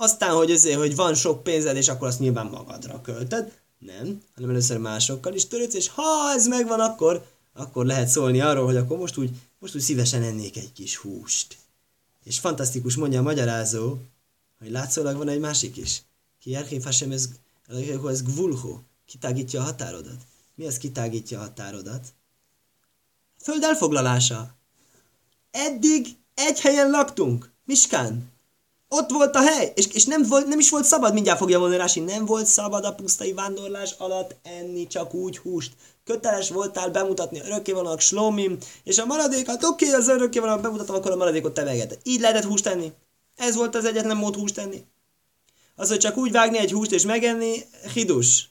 Aztán, 0.00 0.30
hogy 0.30 0.50
azért, 0.50 0.78
hogy 0.78 0.96
van 0.96 1.14
sok 1.14 1.42
pénzed, 1.42 1.76
és 1.76 1.88
akkor 1.88 2.08
azt 2.08 2.18
nyilván 2.18 2.46
magadra 2.46 3.00
költed. 3.00 3.52
Nem, 3.78 4.22
hanem 4.34 4.50
először 4.50 4.78
másokkal 4.78 5.34
is 5.34 5.46
törődsz, 5.46 5.74
és 5.74 5.88
ha 5.88 6.32
ez 6.34 6.46
megvan, 6.46 6.80
akkor, 6.80 7.26
akkor 7.52 7.86
lehet 7.86 8.08
szólni 8.08 8.40
arról, 8.40 8.64
hogy 8.64 8.76
akkor 8.76 8.98
most 8.98 9.16
úgy, 9.16 9.30
most 9.58 9.74
úgy 9.74 9.80
szívesen 9.80 10.22
ennék 10.22 10.56
egy 10.56 10.72
kis 10.72 10.96
húst. 10.96 11.56
És 12.24 12.38
fantasztikus 12.38 12.96
mondja 12.96 13.18
a 13.18 13.22
magyarázó, 13.22 13.96
hogy 14.58 14.70
látszólag 14.70 15.16
van 15.16 15.28
egy 15.28 15.40
másik 15.40 15.76
is. 15.76 16.02
Ki 16.40 16.50
Jerhén 16.50 16.82
Hashem, 16.82 17.12
ez, 17.12 17.28
ez 18.08 18.22
gvulho, 18.22 18.78
kitágítja 19.06 19.60
a 19.60 19.64
határodat. 19.64 20.20
Mi 20.54 20.66
az 20.66 20.78
kitágítja 20.78 21.38
a 21.38 21.42
határodat? 21.42 22.06
Föld 23.38 23.62
elfoglalása. 23.62 24.54
Eddig 25.50 26.16
egy 26.34 26.60
helyen 26.60 26.90
laktunk, 26.90 27.50
Miskán. 27.64 28.36
Ott 28.88 29.10
volt 29.10 29.36
a 29.36 29.40
hely, 29.40 29.72
és, 29.74 29.86
és 29.86 30.04
nem, 30.04 30.22
volt, 30.22 30.46
nem 30.46 30.58
is 30.58 30.70
volt 30.70 30.84
szabad, 30.84 31.12
mindjárt 31.12 31.38
fogja 31.38 31.58
volna 31.58 31.76
Rási, 31.76 32.00
nem 32.00 32.24
volt 32.24 32.46
szabad 32.46 32.84
a 32.84 32.94
pusztai 32.94 33.32
vándorlás 33.32 33.94
alatt 33.98 34.36
enni 34.42 34.86
csak 34.86 35.14
úgy 35.14 35.38
húst. 35.38 35.72
Köteles 36.04 36.50
voltál 36.50 36.90
bemutatni 36.90 37.40
örökkévalónak 37.40 38.00
slomim, 38.00 38.58
és 38.84 38.98
a 38.98 39.04
maradékat, 39.04 39.64
oké, 39.64 39.86
okay, 39.86 40.00
az 40.00 40.08
örökkévalónak 40.08 40.62
bemutatom, 40.62 40.96
akkor 40.96 41.10
a 41.10 41.16
maradékot 41.16 41.54
te 41.54 41.64
vegeted. 41.64 41.98
Így 42.02 42.20
lehetett 42.20 42.44
húst 42.44 42.64
tenni. 42.64 42.92
Ez 43.36 43.54
volt 43.54 43.74
az 43.74 43.84
egyetlen 43.84 44.16
mód 44.16 44.34
húst 44.34 44.54
tenni. 44.54 44.84
Az, 45.76 45.88
hogy 45.88 45.98
csak 45.98 46.16
úgy 46.16 46.32
vágni 46.32 46.58
egy 46.58 46.72
húst 46.72 46.92
és 46.92 47.04
megenni, 47.04 47.64
hidus. 47.94 48.50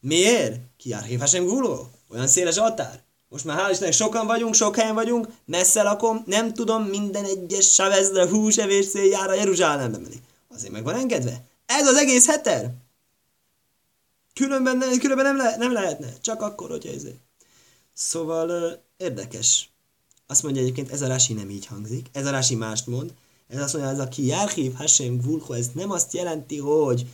Miért? 0.00 0.60
Ki 0.76 0.92
Hashem 1.18 1.44
guló? 1.44 1.90
Olyan 2.10 2.26
széles 2.26 2.58
határ? 2.58 3.07
Most 3.28 3.44
már 3.44 3.58
hál' 3.58 3.70
Istennek 3.70 3.92
sokan 3.92 4.26
vagyunk, 4.26 4.54
sok 4.54 4.76
helyen 4.76 4.94
vagyunk, 4.94 5.28
messze 5.44 5.82
lakom, 5.82 6.22
nem 6.26 6.54
tudom 6.54 6.82
minden 6.82 7.24
egyes 7.24 7.72
savezre 7.72 8.28
húsevés 8.28 8.90
céljára 8.90 9.34
Jeruzsálembe 9.34 9.98
menni. 9.98 10.20
Azért 10.48 10.72
meg 10.72 10.84
van 10.84 10.94
engedve. 10.94 11.44
Ez 11.66 11.86
az 11.86 11.96
egész 11.96 12.26
heter. 12.26 12.70
Különben, 14.34 14.98
különben 14.98 15.24
nem, 15.24 15.36
le, 15.36 15.56
nem 15.56 15.72
lehetne. 15.72 16.12
Csak 16.20 16.42
akkor, 16.42 16.70
hogyha 16.70 16.92
ez. 16.92 17.02
Szóval 17.94 18.50
uh, 18.50 18.78
érdekes. 18.96 19.70
Azt 20.26 20.42
mondja 20.42 20.62
egyébként, 20.62 20.92
ez 20.92 21.02
a 21.02 21.06
rási 21.06 21.32
nem 21.32 21.50
így 21.50 21.66
hangzik. 21.66 22.06
Ez 22.12 22.26
a 22.26 22.30
rási 22.30 22.54
mást 22.54 22.86
mond. 22.86 23.14
Ez 23.48 23.60
azt 23.60 23.72
mondja, 23.72 23.92
ez 23.92 23.98
a 23.98 24.08
ki 24.08 24.26
Járhív 24.26 24.74
Hashem 24.74 25.20
Vulho, 25.20 25.52
ez 25.52 25.66
nem 25.74 25.90
azt 25.90 26.12
jelenti, 26.12 26.58
hogy 26.58 27.06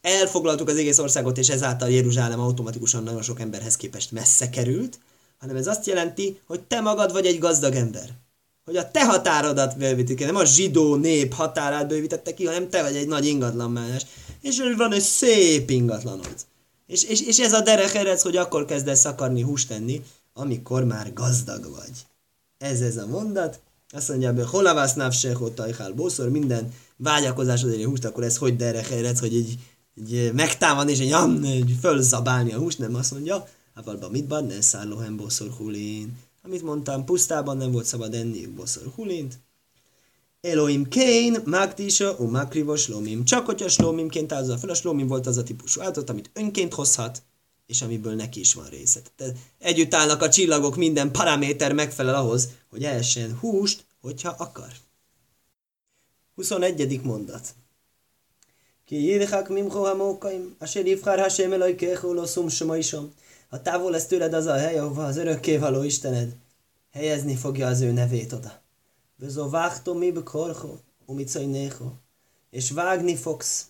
elfoglaltuk 0.00 0.68
az 0.68 0.76
egész 0.76 0.98
országot, 0.98 1.38
és 1.38 1.48
ezáltal 1.48 1.90
Jeruzsálem 1.90 2.40
automatikusan 2.40 3.02
nagyon 3.02 3.22
sok 3.22 3.40
emberhez 3.40 3.76
képest 3.76 4.12
messze 4.12 4.50
került, 4.50 4.98
hanem 5.44 5.58
ez 5.58 5.66
azt 5.66 5.86
jelenti, 5.86 6.40
hogy 6.46 6.60
te 6.60 6.80
magad 6.80 7.12
vagy 7.12 7.26
egy 7.26 7.38
gazdag 7.38 7.74
ember. 7.74 8.08
Hogy 8.64 8.76
a 8.76 8.90
te 8.90 9.04
határodat 9.04 9.76
bővítik 9.76 10.20
nem 10.20 10.36
a 10.36 10.44
zsidó 10.44 10.94
nép 10.94 11.34
határát 11.34 11.88
bővítette 11.88 12.34
ki, 12.34 12.46
hanem 12.46 12.68
te 12.68 12.82
vagy 12.82 12.96
egy 12.96 13.06
nagy 13.06 13.26
ingatlanmányos. 13.26 14.02
És 14.40 14.62
van 14.76 14.92
egy 14.92 15.00
szép 15.00 15.70
ingatlanod. 15.70 16.34
És, 16.86 17.04
és, 17.04 17.20
és 17.20 17.38
ez 17.38 17.52
a 17.52 17.60
derek 17.60 17.94
eredsz, 17.94 18.22
hogy 18.22 18.36
akkor 18.36 18.64
kezdesz 18.64 19.04
akarni 19.04 19.42
húst 19.42 19.68
tenni, 19.68 20.02
amikor 20.32 20.84
már 20.84 21.12
gazdag 21.12 21.70
vagy. 21.70 21.92
Ez 22.58 22.80
ez 22.80 22.96
a 22.96 23.06
mondat. 23.06 23.60
Azt 23.90 24.08
mondja, 24.08 24.32
hogy 24.32 24.46
holavász 24.46 24.94
návsehó 24.94 25.48
tajhál 25.48 25.92
bószor, 25.92 26.28
minden 26.28 26.72
vágyakozásod 26.96 27.70
egy 27.70 27.84
húst, 27.84 28.04
akkor 28.04 28.24
ez 28.24 28.36
hogy 28.36 28.56
derek 28.56 28.90
eredsz, 28.90 29.20
hogy 29.20 29.34
egy, 29.34 29.58
egy 29.96 30.32
megtámad 30.32 30.88
és 30.88 30.98
egy, 30.98 31.14
egy 31.44 31.76
fölzabálni 31.80 32.52
a 32.52 32.58
húst, 32.58 32.78
nem 32.78 32.94
azt 32.94 33.12
mondja, 33.12 33.46
Aval 33.74 33.96
bamidban 33.96 34.44
ne 34.44 34.60
szállóhem 34.60 35.16
boszor 35.16 35.50
hulin. 35.50 36.18
Amit 36.42 36.62
mondtam, 36.62 37.04
pusztában 37.04 37.56
nem 37.56 37.70
volt 37.70 37.84
szabad 37.84 38.14
enni 38.14 38.46
boszor 38.46 38.92
hulint. 38.94 39.38
Elohim 40.40 40.88
Kén, 40.88 41.42
Magdisa, 41.44 42.16
u 42.18 42.30
Makriva, 42.30 42.76
Slomim. 42.76 43.24
Csak 43.24 43.46
hogyha 43.46 43.68
Slomimként 43.68 44.32
áldozza 44.32 44.58
fel, 44.58 44.70
a 44.70 44.74
Slomim 44.74 45.06
volt 45.06 45.26
az 45.26 45.36
a 45.36 45.42
típusú 45.42 45.80
áldozat, 45.80 46.10
amit 46.10 46.30
önként 46.32 46.74
hozhat, 46.74 47.22
és 47.66 47.82
amiből 47.82 48.14
neki 48.14 48.40
is 48.40 48.54
van 48.54 48.66
része. 48.66 49.00
Tehát 49.16 49.36
együtt 49.58 49.94
állnak 49.94 50.22
a 50.22 50.28
csillagok, 50.28 50.76
minden 50.76 51.12
paraméter 51.12 51.72
megfelel 51.72 52.14
ahhoz, 52.14 52.48
hogy 52.70 52.84
essen 52.84 53.38
húst, 53.38 53.84
hogyha 54.00 54.34
akar. 54.38 54.72
21. 56.34 57.02
mondat. 57.02 57.54
Ki 58.84 58.96
yirchak 58.96 59.48
mimcho 59.48 59.82
hamokaim, 59.82 60.54
asher 60.58 60.86
yivchar 60.86 61.18
Hashem 61.18 61.52
Eloikecho 61.52 62.12
lo 62.12 62.26
szum 62.26 62.48
shmoishom. 62.48 63.12
Ha 63.54 63.62
távol 63.62 63.90
lesz 63.90 64.06
tőled 64.06 64.32
az 64.32 64.46
a 64.46 64.56
hely, 64.56 64.78
ahova 64.78 65.04
az 65.04 65.16
örökkévaló 65.16 65.82
Istened 65.82 66.36
helyezni 66.92 67.34
fogja 67.34 67.66
az 67.66 67.80
ő 67.80 67.92
nevét 67.92 68.32
oda. 68.32 68.62
Vezovágto 69.16 69.94
mi 69.94 70.10
bekorcho, 70.10 70.76
umicajnécho. 71.06 71.92
És 72.50 72.70
vágni 72.70 73.16
fogsz 73.16 73.66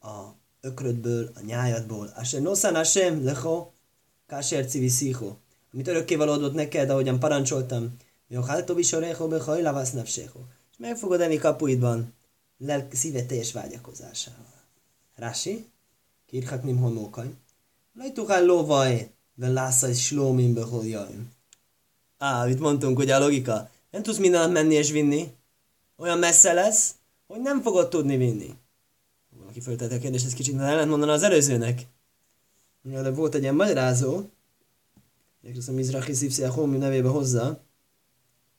a 0.00 0.20
ökrödből, 0.60 1.30
a 1.34 1.40
nyájadból. 1.40 2.12
Asher 2.16 2.40
noszán 2.40 2.74
Hashem 2.74 3.24
lecho, 3.24 3.70
kásher 4.26 4.66
civiszicho. 4.66 5.36
Amit 5.72 5.88
örökkévaló 5.88 6.32
adott 6.32 6.54
neked, 6.54 6.90
ahogyan 6.90 7.18
parancsoltam. 7.18 7.96
Jochálto 8.28 8.74
visorecho 8.74 9.28
behaj 9.28 9.62
lavasz 9.62 9.90
nafsecho. 9.90 10.40
És 10.70 10.76
meg 10.78 10.96
fogod 10.96 11.20
enni 11.20 11.36
kapuidban, 11.36 12.14
lelk, 12.58 12.92
szíve 12.92 13.24
teljes 13.24 13.52
vágyakozásával. 13.52 14.62
Rási, 15.14 15.70
kirchak 16.26 16.62
nim 16.62 16.78
homókaj. 16.78 17.34
לא 17.95 18.09
תוכל 18.09 18.41
lóvaj, 18.41 19.09
lássa 19.37 19.87
egy 19.87 19.97
slómin 19.97 20.53
behol 20.53 20.85
jaim. 20.85 21.31
Á, 22.17 22.45
mit 22.45 22.59
mondtunk, 22.59 22.97
hogy 22.97 23.09
a 23.09 23.19
logika? 23.19 23.69
Nem 23.91 24.03
tudsz 24.03 24.17
mindent 24.17 24.53
menni 24.53 24.73
és 24.73 24.91
vinni. 24.91 25.31
Olyan 25.97 26.17
messze 26.17 26.53
lesz, 26.53 26.95
hogy 27.27 27.41
nem 27.41 27.61
fogod 27.61 27.89
tudni 27.89 28.17
vinni. 28.17 28.55
Valaki 29.39 29.61
föltette 29.61 29.95
a 29.95 29.99
kérdést, 29.99 30.25
ez 30.25 30.33
kicsit 30.33 30.59
ellentmondana 30.59 31.11
az 31.11 31.23
előzőnek. 31.23 31.87
Ja, 32.83 33.01
de 33.01 33.11
volt 33.11 33.35
egy 33.35 33.41
ilyen 33.41 33.55
magyarázó, 33.55 34.23
azt 35.57 35.69
a 35.69 35.71
Mizrahi 35.71 36.13
Szipszi 36.13 36.43
a 36.43 36.51
Homi 36.51 36.77
nevébe 36.77 37.09
hozza, 37.09 37.59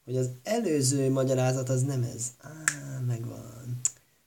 hogy 0.05 0.17
az 0.17 0.31
előző 0.43 1.11
magyarázat 1.11 1.69
az 1.69 1.83
nem 1.83 2.03
ez. 2.03 2.27
Á, 2.39 2.51
megvan. 3.07 3.81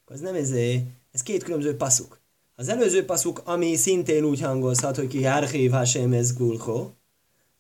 Az 0.06 0.20
nem 0.20 0.36
ezé. 0.36 0.84
Ez 1.12 1.24
két 1.24 1.44
különböző 1.44 1.76
passzuk. 1.76 2.20
Az 2.59 2.69
előző 2.69 3.05
passzuk, 3.05 3.41
ami 3.45 3.77
szintén 3.77 4.25
úgy 4.25 4.41
hangozhat, 4.41 4.97
hogy 4.97 5.07
ki 5.07 5.21
Járhév 5.21 5.71
Hashem 5.71 6.13
ez 6.13 6.37
gulho, 6.37 6.91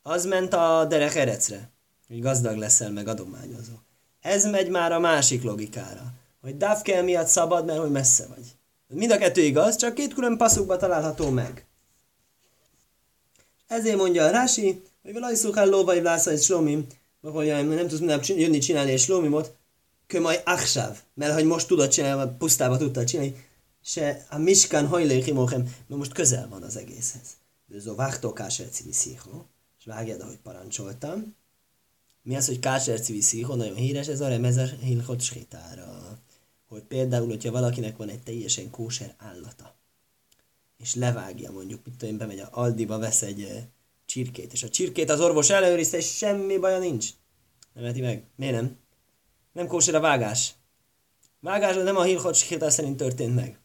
az 0.02 0.24
ment 0.24 0.54
a 0.54 0.84
derek 0.88 1.14
erecre, 1.14 1.70
hogy 2.08 2.20
gazdag 2.20 2.56
leszel, 2.56 2.90
meg 2.90 3.08
adományozó. 3.08 3.72
Ez 4.20 4.44
megy 4.44 4.70
már 4.70 4.92
a 4.92 4.98
másik 4.98 5.42
logikára, 5.42 6.12
hogy 6.40 6.56
Davkel 6.56 7.02
miatt 7.02 7.26
szabad, 7.26 7.66
mert 7.66 7.78
hogy 7.78 7.90
messze 7.90 8.26
vagy. 8.26 8.44
Mind 8.88 9.10
a 9.10 9.18
kettő 9.18 9.40
igaz, 9.40 9.76
csak 9.76 9.94
két 9.94 10.14
külön 10.14 10.36
passzukba 10.36 10.76
található 10.76 11.30
meg. 11.30 11.66
Ezért 13.66 13.96
mondja 13.96 14.24
a 14.24 14.30
Rási, 14.30 14.82
hogy 15.02 15.12
valahogy 15.12 15.36
szukál 15.36 15.68
lóvai 15.68 16.00
vlásza 16.00 16.30
egy 16.30 16.42
slomim, 16.42 16.86
hogy 17.20 17.46
nem 17.46 17.88
tudsz 17.88 17.98
minden 17.98 18.20
jönni 18.26 18.58
csinálni 18.58 18.90
egy 18.90 19.00
slomimot, 19.00 19.54
kömaj 20.06 20.42
achsav, 20.44 20.96
mert 21.14 21.34
hogy 21.34 21.44
most 21.44 21.66
tudod 21.66 21.88
csinálni, 21.88 22.30
pusztába 22.38 22.76
tudtad 22.76 23.04
csinálni, 23.04 23.45
se 23.86 24.26
a 24.30 24.38
miskán 24.38 24.86
hajlékimochem, 24.86 25.62
mert 25.62 26.00
most 26.00 26.12
közel 26.12 26.48
van 26.48 26.62
az 26.62 26.76
egészhez. 26.76 27.36
Bőzó 27.66 27.94
vágtó 27.94 28.32
káser 28.32 28.68
civi 28.68 28.90
és 29.78 29.84
vágjad, 29.84 30.20
ahogy 30.20 30.38
parancsoltam. 30.38 31.34
Mi 32.22 32.36
az, 32.36 32.46
hogy 32.46 32.58
káser 32.58 33.00
civi 33.00 33.46
nagyon 33.48 33.74
híres, 33.74 34.08
ez 34.08 34.20
a 34.20 34.28
remezer 34.28 34.68
hilchot 34.80 35.20
schitára. 35.20 36.18
Hogy 36.68 36.82
például, 36.82 37.28
hogyha 37.28 37.50
valakinek 37.50 37.96
van 37.96 38.08
egy 38.08 38.22
teljesen 38.22 38.70
kóser 38.70 39.14
állata, 39.18 39.74
és 40.76 40.94
levágja 40.94 41.50
mondjuk, 41.50 41.84
mit 41.84 41.96
tudom 41.96 42.14
én, 42.14 42.18
bemegy 42.18 42.38
a 42.38 42.48
Aldiba, 42.50 42.98
vesz 42.98 43.22
egy 43.22 43.68
csirkét, 44.06 44.52
és 44.52 44.62
a 44.62 44.68
csirkét 44.68 45.10
az 45.10 45.20
orvos 45.20 45.50
előrizte, 45.50 45.96
és 45.96 46.16
semmi 46.16 46.58
baja 46.58 46.78
nincs. 46.78 47.10
Nem 47.72 47.84
veti 47.84 48.00
meg. 48.00 48.24
Miért 48.36 48.54
nem? 48.54 48.78
Nem 49.52 49.66
kóser 49.66 49.94
a 49.94 50.00
vágás. 50.00 50.54
Vágás 51.40 51.74
nem 51.74 51.96
a 51.96 52.02
Hilchot 52.02 52.70
szerint 52.70 52.96
történt 52.96 53.34
meg. 53.34 53.60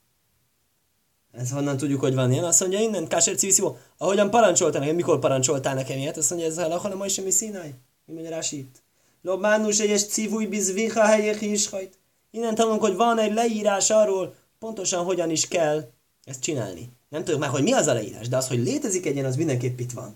Ez 1.31 1.51
honnan 1.51 1.77
tudjuk, 1.77 1.99
hogy 1.99 2.15
van 2.15 2.31
ilyen? 2.31 2.43
Azt 2.43 2.59
mondja, 2.59 2.79
innen, 2.79 3.07
Káser 3.07 3.35
Civiszivó, 3.35 3.77
ahogyan 3.97 4.29
parancsoltál 4.29 4.79
nekem, 4.79 4.95
mikor 4.95 5.19
parancsoltál 5.19 5.75
nekem 5.75 5.97
ilyet? 5.97 6.17
Azt 6.17 6.29
mondja, 6.29 6.47
ez 6.47 6.57
a 6.57 6.61
halach, 6.61 6.81
hanem 6.81 7.07
sem 7.07 7.29
színai. 7.29 7.73
Mi 8.05 8.13
megy 8.13 8.27
rá 8.27 8.39
itt. 8.49 8.81
Lobánus 9.21 9.79
egyes 9.79 10.05
civúj 10.05 10.45
bizviha 10.45 11.05
helyek 11.05 11.41
is 11.41 11.69
hajt. 11.69 11.97
Innen 12.31 12.55
tanulunk, 12.55 12.81
hogy 12.81 12.95
van 12.95 13.19
egy 13.19 13.33
leírás 13.33 13.89
arról, 13.89 14.35
pontosan 14.59 15.03
hogyan 15.03 15.29
is 15.29 15.47
kell 15.47 15.89
ezt 16.23 16.41
csinálni. 16.41 16.89
Nem 17.09 17.23
tudjuk 17.23 17.39
már, 17.41 17.49
hogy 17.49 17.63
mi 17.63 17.71
az 17.71 17.87
a 17.87 17.93
leírás, 17.93 18.27
de 18.27 18.37
az, 18.37 18.47
hogy 18.47 18.59
létezik 18.59 19.05
egy 19.05 19.13
ilyen, 19.13 19.25
az 19.25 19.35
mindenképp 19.35 19.79
itt 19.79 19.91
van. 19.91 20.15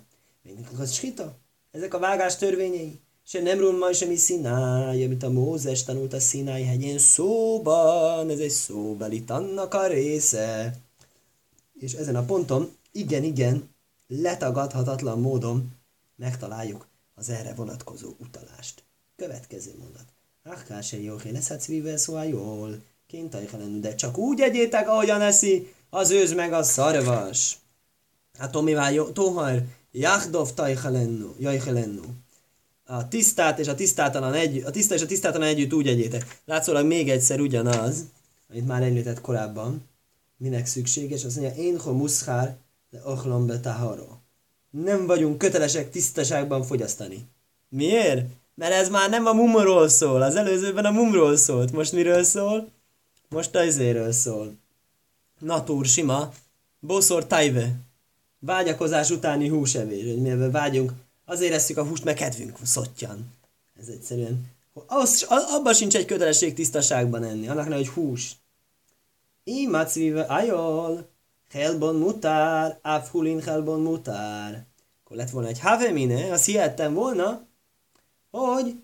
Az 0.80 0.94
skita. 0.94 1.36
Ezek 1.72 1.94
a 1.94 2.00
vágás 2.00 2.36
törvényei. 2.36 3.00
Se 3.28 3.42
nem 3.42 3.60
rum 3.60 3.78
majd 3.78 3.96
semmi 3.96 4.16
színáj, 4.16 5.04
amit 5.04 5.24
a 5.24 5.30
Mózes 5.30 5.84
tanult 5.84 6.14
a 6.14 6.20
Színáj 6.20 6.64
hegyén 6.64 6.98
szóban. 6.98 8.30
Ez 8.30 8.40
egy 8.40 8.50
szóbeli 8.50 9.24
annak 9.28 9.74
a 9.74 9.88
része 9.88 10.76
és 11.80 11.94
ezen 11.94 12.16
a 12.16 12.26
ponton 12.26 12.76
igen, 12.92 13.24
igen, 13.24 13.70
letagadhatatlan 14.08 15.20
módon 15.20 15.72
megtaláljuk 16.16 16.88
az 17.16 17.30
erre 17.30 17.54
vonatkozó 17.54 18.14
utalást. 18.18 18.84
Következő 19.16 19.74
mondat. 19.80 20.06
Áhkáse 20.44 21.02
jó, 21.02 21.16
lesz 21.32 21.62
szvível 21.62 21.98
szóval 21.98 22.26
jól. 22.26 22.82
Kint 23.08 23.80
de 23.80 23.96
csak 23.96 24.18
úgy 24.18 24.42
egyétek, 24.42 24.88
ahogyan 24.90 25.22
eszi 25.22 25.74
az 25.90 26.10
őz 26.12 26.34
meg 26.34 26.54
a 26.54 26.64
szarvas. 26.64 27.58
Hát 28.38 28.52
Tomivá, 28.52 28.92
Tohar, 29.14 29.64
Jahdov 29.92 30.54
tajhalennu, 30.54 31.34
jajhalennu. 31.40 32.04
A 32.86 33.08
tisztát 33.08 33.60
és 33.60 33.68
a 33.68 33.76
tisztátalan 33.76 34.34
együtt, 34.34 34.66
a 34.66 34.72
tiszta 34.72 34.96
és 34.96 35.02
a 35.02 35.06
tisztátalan 35.06 35.48
együtt 35.48 35.74
úgy 35.74 35.88
egyétek. 35.88 36.42
Látszólag 36.46 36.86
még 36.86 37.10
egyszer 37.10 37.40
ugyanaz, 37.40 38.04
amit 38.50 38.68
már 38.68 38.82
említett 38.82 39.22
korábban. 39.22 39.84
Minek 40.38 40.66
szükséges? 40.66 41.24
Azt 41.24 41.40
mondja, 41.40 41.64
én 41.64 41.80
ho 41.80 41.94
muszhár, 41.94 42.56
de 42.90 43.02
ochlom 43.06 43.46
be 43.46 43.60
taharo. 43.60 44.08
Nem 44.70 45.06
vagyunk 45.06 45.38
kötelesek 45.38 45.90
tisztaságban 45.90 46.64
fogyasztani. 46.64 47.28
Miért? 47.70 48.26
Mert 48.56 48.74
ez 48.74 48.90
már 48.90 49.10
nem 49.10 49.26
a 49.26 49.34
mumról 49.34 49.88
szól. 49.88 50.22
Az 50.22 50.36
előzőben 50.36 50.86
a 50.86 50.92
mumról 50.92 51.36
szólt. 51.36 51.72
Most 51.72 51.92
miről 51.92 52.24
szól? 52.24 52.70
Most 53.30 53.56
a 53.56 53.64
izéről 53.64 54.12
szól. 54.12 54.56
Natúr, 55.40 55.86
sima. 55.86 56.34
Boszor 56.80 57.28
tajve 57.28 57.76
vágyakozás 58.40 59.10
utáni 59.10 59.48
húsevés, 59.48 60.04
hogy 60.04 60.22
mivel 60.22 60.52
vágyunk, 60.52 60.92
azért 61.26 61.54
eszük 61.54 61.78
a 61.78 61.86
húst, 61.86 62.04
mert 62.04 62.18
kedvünk 62.18 62.58
szottyan. 62.64 63.32
Ez 63.80 63.88
egyszerűen. 63.88 64.54
Az, 64.88 65.26
abban 65.30 65.74
sincs 65.74 65.96
egy 65.96 66.06
kötelesség 66.06 66.54
tisztaságban 66.54 67.24
enni, 67.24 67.48
annak 67.48 67.68
ne, 67.68 67.76
hogy 67.76 67.88
hús. 67.88 68.36
Imacvive 69.48 70.22
ajol, 70.22 71.10
helbon 71.52 71.96
mutár, 71.96 72.80
afhulin 72.82 73.42
helbon 73.42 73.82
mutár. 73.82 74.66
Akkor 75.04 75.18
lett 75.18 75.30
volna 75.30 75.48
egy 75.48 75.60
havemine, 75.60 76.32
azt 76.32 76.46
hihettem 76.46 76.94
volna, 76.94 77.46
hogy 78.32 78.76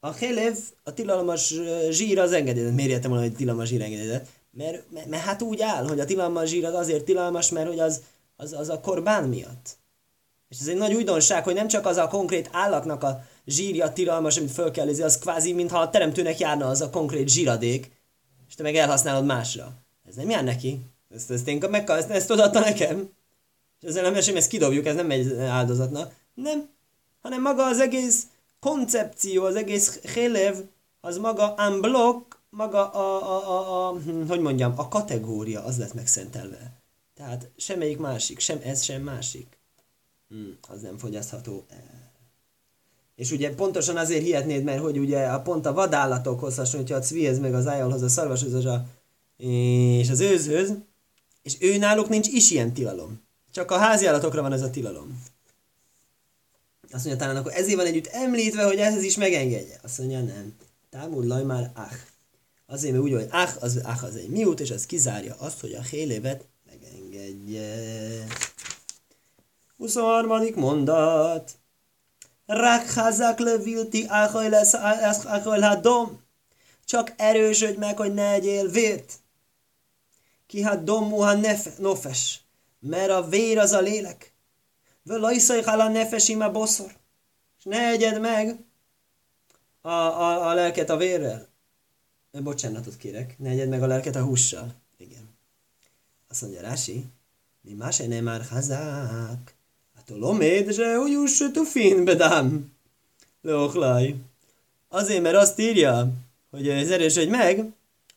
a 0.00 0.12
helev, 0.12 0.56
a 0.82 0.94
tilalmas 0.94 1.54
zsír 1.90 2.18
az 2.18 2.32
engedélyezett. 2.32 2.74
Miért 2.74 2.90
értem 2.90 3.10
volna, 3.10 3.24
hogy 3.24 3.36
tilalmas 3.36 3.68
zsír 3.68 3.82
engedélyezett? 3.82 4.26
Mert, 4.50 4.90
mert, 4.90 5.06
mert, 5.06 5.22
hát 5.22 5.42
úgy 5.42 5.60
áll, 5.60 5.88
hogy 5.88 6.00
a 6.00 6.04
tilalmas 6.04 6.48
zsír 6.48 6.64
az 6.64 6.74
azért 6.74 7.04
tilalmas, 7.04 7.50
mert 7.50 7.68
hogy 7.68 7.78
az 7.78 8.02
az, 8.40 8.52
az 8.52 8.68
a 8.68 8.80
korbán 8.80 9.28
miatt. 9.28 9.78
És 10.48 10.60
ez 10.60 10.66
egy 10.66 10.76
nagy 10.76 10.94
újdonság, 10.94 11.44
hogy 11.44 11.54
nem 11.54 11.68
csak 11.68 11.86
az 11.86 11.96
a 11.96 12.08
konkrét 12.08 12.48
állatnak 12.52 13.02
a 13.02 13.22
zsírja 13.46 13.92
tilalmas, 13.92 14.36
amit 14.36 14.50
föl 14.50 14.70
kell 14.70 14.88
az 14.88 15.18
kvázi, 15.18 15.52
mintha 15.52 15.78
a 15.78 15.90
teremtőnek 15.90 16.38
járna 16.38 16.66
az 16.66 16.80
a 16.80 16.90
konkrét 16.90 17.28
zsíradék, 17.28 17.90
és 18.48 18.54
te 18.54 18.62
meg 18.62 18.76
elhasználod 18.76 19.24
másra. 19.24 19.72
Ez 20.10 20.16
nem 20.16 20.30
jár 20.30 20.44
neki. 20.44 20.80
Ezt, 21.14 21.30
ezt, 21.30 21.48
én 21.48 21.64
meg, 21.70 21.90
ezt, 21.90 22.10
ezt 22.10 22.30
odaadta 22.30 22.60
nekem. 22.60 23.10
És 23.80 23.88
ezzel 23.88 24.02
nem 24.02 24.12
mesélem, 24.12 24.38
ezt 24.38 24.48
kidobjuk, 24.48 24.86
ez 24.86 24.94
nem 24.94 25.10
egy 25.10 25.38
áldozatna. 25.38 26.10
Nem. 26.34 26.68
Hanem 27.22 27.42
maga 27.42 27.66
az 27.66 27.80
egész 27.80 28.26
koncepció, 28.60 29.44
az 29.44 29.54
egész 29.54 30.00
hélev, 30.00 30.56
az 31.00 31.18
maga 31.18 31.54
unblock, 31.68 32.38
maga 32.50 32.90
a, 32.90 33.22
a, 33.28 33.48
a, 33.48 33.88
a, 33.88 33.96
hogy 34.28 34.40
mondjam, 34.40 34.74
a 34.76 34.88
kategória, 34.88 35.64
az 35.64 35.78
lett 35.78 35.94
megszentelve. 35.94 36.72
Tehát 37.14 37.50
semmelyik 37.56 37.98
másik, 37.98 38.38
sem 38.38 38.60
ez, 38.64 38.82
sem 38.82 39.02
másik. 39.02 39.58
Hmm, 40.28 40.58
az 40.68 40.80
nem 40.80 40.98
fogyasztható. 40.98 41.66
És 43.14 43.30
ugye 43.30 43.54
pontosan 43.54 43.96
azért 43.96 44.24
hihetnéd, 44.24 44.64
mert 44.64 44.80
hogy 44.80 44.98
ugye 44.98 45.26
a 45.26 45.40
pont 45.40 45.66
a 45.66 45.72
vadállatokhoz 45.72 46.56
hasonlítja 46.56 46.96
a 46.96 47.00
cvihez, 47.00 47.38
meg 47.38 47.54
az 47.54 47.66
ájolhoz, 47.66 48.02
a 48.02 48.08
szarvashoz, 48.08 48.64
a, 48.64 48.84
és 49.40 50.10
az 50.10 50.20
őzhöz, 50.20 50.72
és 51.42 51.56
ő 51.60 51.76
náluk 51.76 52.08
nincs 52.08 52.28
is 52.28 52.50
ilyen 52.50 52.72
tilalom. 52.72 53.20
Csak 53.52 53.70
a 53.70 53.78
háziállatokra 53.78 54.42
van 54.42 54.52
ez 54.52 54.62
a 54.62 54.70
tilalom. 54.70 55.22
Azt 56.92 57.04
mondja, 57.04 57.26
talán 57.26 57.40
akkor 57.40 57.52
ezért 57.52 57.76
van 57.76 57.86
együtt 57.86 58.06
említve, 58.06 58.64
hogy 58.64 58.78
ez 58.78 59.02
is 59.02 59.16
megengedje. 59.16 59.78
Azt 59.82 59.98
mondja, 59.98 60.20
nem. 60.20 60.54
Támul 60.90 61.26
laj 61.26 61.42
már 61.42 61.70
ach. 61.74 61.96
Azért, 62.66 62.92
mert 62.92 63.04
úgy, 63.04 63.12
hogy 63.12 63.28
ach, 63.30 63.56
az, 63.60 63.80
ach 63.84 64.04
az 64.04 64.16
egy 64.16 64.28
miút, 64.28 64.60
és 64.60 64.70
az 64.70 64.86
kizárja 64.86 65.34
azt, 65.38 65.60
hogy 65.60 65.72
a 65.72 65.82
hélévet 65.82 66.44
engedje. 66.94 68.26
23. 69.76 70.46
mondat. 70.54 71.50
Rak 72.46 72.90
hazak 72.90 73.38
levilti 73.38 74.06
achol 74.08 75.60
hadom. 75.60 76.20
Csak 76.84 77.12
erősödj 77.16 77.78
meg, 77.78 77.96
hogy 77.96 78.14
ne 78.14 78.32
egyél 78.32 78.68
vért. 78.68 79.19
Ki 80.50 80.66
dommu 80.82 81.34
nef, 81.34 81.78
nofes. 81.78 82.40
Mert 82.78 83.10
a 83.10 83.28
vér 83.28 83.58
az 83.58 83.72
a 83.72 83.80
lélek. 83.80 84.32
Völajszaj 85.02 85.60
a 85.60 85.88
nefes 85.88 86.28
ima 86.28 86.50
boszor. 86.50 86.92
És 87.58 87.64
ne 87.64 87.88
egyed 87.88 88.20
meg 88.20 88.58
a, 89.80 89.88
a, 89.88 90.48
a 90.48 90.54
lelket 90.54 90.90
a 90.90 90.96
vérrel. 90.96 91.48
Bocsánatot 92.32 92.96
kérek, 92.96 93.38
ne 93.38 93.48
egyed 93.48 93.68
meg 93.68 93.82
a 93.82 93.86
lelket 93.86 94.16
a 94.16 94.22
hússal. 94.22 94.74
Azt 96.28 96.42
mondja 96.42 96.60
Rási, 96.60 97.04
mi 97.60 97.72
más 97.72 97.96
nem 97.96 98.24
már 98.24 98.42
hazák. 98.44 99.54
Hát 99.96 100.10
a 100.10 100.16
loméd, 100.16 100.72
se 100.72 100.96
hogy 100.96 101.10
juss 101.10 101.42
tufin 101.52 102.04
bedám. 102.04 102.72
Leochlaj. 103.42 104.14
Azért, 104.88 105.22
mert 105.22 105.36
azt 105.36 105.58
írja, 105.58 106.12
hogy 106.50 106.68
ez 106.68 106.90
erős, 106.90 107.16
hogy 107.16 107.28
meg, 107.28 107.72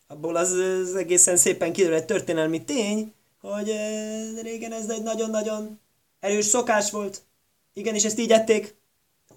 abból 0.06 0.36
az, 0.36 0.50
az 0.52 0.94
egészen 0.94 1.36
szépen 1.36 1.72
kiderül 1.72 1.96
egy 1.96 2.04
történelmi 2.04 2.64
tény, 2.64 3.12
hogy 3.40 3.72
régen 4.42 4.72
ez 4.72 4.88
egy 4.88 5.02
nagyon-nagyon 5.02 5.78
erős 6.20 6.44
szokás 6.44 6.90
volt. 6.90 7.22
Igen, 7.72 7.94
és 7.94 8.04
ezt 8.04 8.18
így 8.18 8.30
ették. 8.30 8.74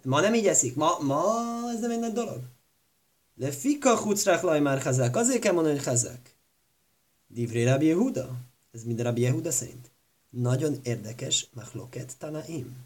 Ma 0.03 0.21
nem 0.21 0.33
így 0.33 0.47
eszik. 0.47 0.75
Ma, 0.75 0.97
ma 1.01 1.23
ez 1.73 1.79
nem 1.79 1.91
egy 1.91 1.99
nagy 1.99 2.13
dolog. 2.13 2.39
Le 3.35 3.51
fika 3.51 3.97
hucrák 3.97 4.41
már 4.61 4.81
hazák. 4.81 5.15
Azért 5.15 5.41
kell 5.41 5.53
mondani, 5.53 5.75
hogy 5.75 5.85
hazák. 5.85 6.35
Divré 7.27 7.63
Rabbi 7.63 7.85
Yehuda. 7.85 8.29
Ez 8.71 8.83
mind 8.83 9.01
Rabbi 9.01 9.21
Yehuda 9.21 9.51
szerint. 9.51 9.91
Nagyon 10.29 10.79
érdekes 10.83 11.47
Mahloket 11.53 12.17
Tanaim. 12.17 12.85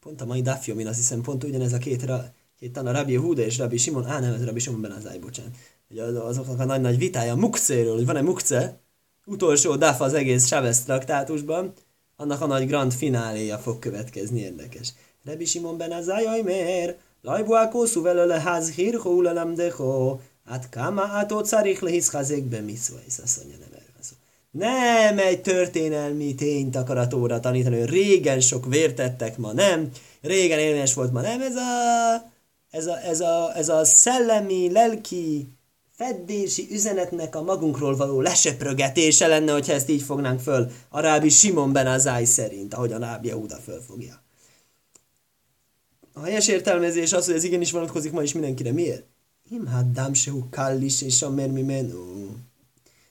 Pont 0.00 0.20
a 0.20 0.24
mai 0.24 0.42
Dafjomin 0.42 0.86
azt 0.86 0.96
hiszem 0.98 1.22
pont 1.22 1.44
ugyanez 1.44 1.72
a 1.72 1.78
két, 1.78 2.02
ra, 2.02 2.32
két 2.58 2.72
tana, 2.72 2.92
Rabbi 2.92 3.12
Yehuda 3.12 3.42
és 3.42 3.58
Rabbi 3.58 3.76
Simon, 3.76 4.06
á 4.06 4.20
nem, 4.20 4.32
ez 4.32 4.44
Rabbi 4.44 4.60
Simon 4.60 4.80
Ben 4.80 4.90
Azai, 4.90 5.18
bocsánat. 5.18 5.56
Ugye 5.90 6.02
azoknak 6.02 6.60
a 6.60 6.64
nagy-nagy 6.64 6.98
vitája 6.98 7.34
mukcéről, 7.34 7.94
hogy 7.94 8.06
van-e 8.06 8.20
mukce, 8.20 8.80
utolsó 9.26 9.76
daf 9.76 10.00
az 10.00 10.14
egész 10.14 10.46
Chavez 10.46 10.82
traktátusban, 10.82 11.72
annak 12.16 12.40
a 12.40 12.46
nagy 12.46 12.66
grand 12.66 12.92
fináléja 12.92 13.58
fog 13.58 13.78
következni, 13.78 14.40
érdekes. 14.40 14.92
Rabbi 15.24 15.44
Simon 15.44 15.76
Ben 15.76 15.92
Azai, 15.92 16.42
miért? 16.42 16.98
Lajbuákó 17.22 17.84
szuvelöle 17.84 18.40
ház 18.40 18.70
hírhó 18.70 19.10
ulalem 19.10 19.54
deho, 19.54 20.18
hát 20.44 20.68
kama 20.68 21.02
átó 21.02 21.40
carich 21.40 21.82
lehiszhazék 21.82 22.44
be 22.44 22.60
miszva, 22.60 22.96
és 23.06 23.18
azt 23.22 23.36
mondja, 23.36 23.56
nem 23.60 23.78
nem 24.50 25.18
egy 25.18 25.40
történelmi 25.40 26.34
tényt 26.34 26.76
akar 26.76 26.98
a 26.98 27.06
Tóra 27.06 27.40
tanítani, 27.40 27.86
régen 27.86 28.40
sok 28.40 28.66
vértettek, 28.66 29.36
ma 29.36 29.52
nem, 29.52 29.90
régen 30.20 30.58
érvényes 30.58 30.94
volt, 30.94 31.12
ma 31.12 31.20
nem. 31.20 31.40
Ez 31.40 31.56
a, 31.56 32.30
ez 32.70 32.86
a, 32.86 33.00
ez 33.00 33.20
a, 33.20 33.56
ez 33.56 33.68
a 33.68 33.84
szellemi, 33.84 34.72
lelki, 34.72 35.48
feddési 35.98 36.68
üzenetnek 36.70 37.36
a 37.36 37.42
magunkról 37.42 37.96
való 37.96 38.20
lesöprögetése 38.20 39.26
lenne, 39.26 39.52
hogyha 39.52 39.72
ezt 39.72 39.88
így 39.88 40.02
fognánk 40.02 40.40
föl 40.40 40.70
a 40.88 41.00
rábi 41.00 41.28
Simon 41.28 41.72
Ben 41.72 41.86
Azai 41.86 42.24
szerint, 42.24 42.74
ahogy 42.74 42.92
a 42.92 42.98
rábi 42.98 43.32
Uda 43.32 43.56
fölfogja. 43.56 44.22
A 46.12 46.22
helyes 46.22 46.48
értelmezés 46.48 47.12
az, 47.12 47.26
hogy 47.26 47.34
ez 47.34 47.44
igenis 47.44 47.70
vonatkozik 47.70 48.12
ma 48.12 48.22
is 48.22 48.32
mindenkire. 48.32 48.72
Miért? 48.72 49.04
Imhad 49.50 49.86
damsehu 49.92 50.48
kallis 50.50 51.02
és 51.02 51.22
a 51.22 51.30
mermi 51.30 51.62
menú 51.62 52.36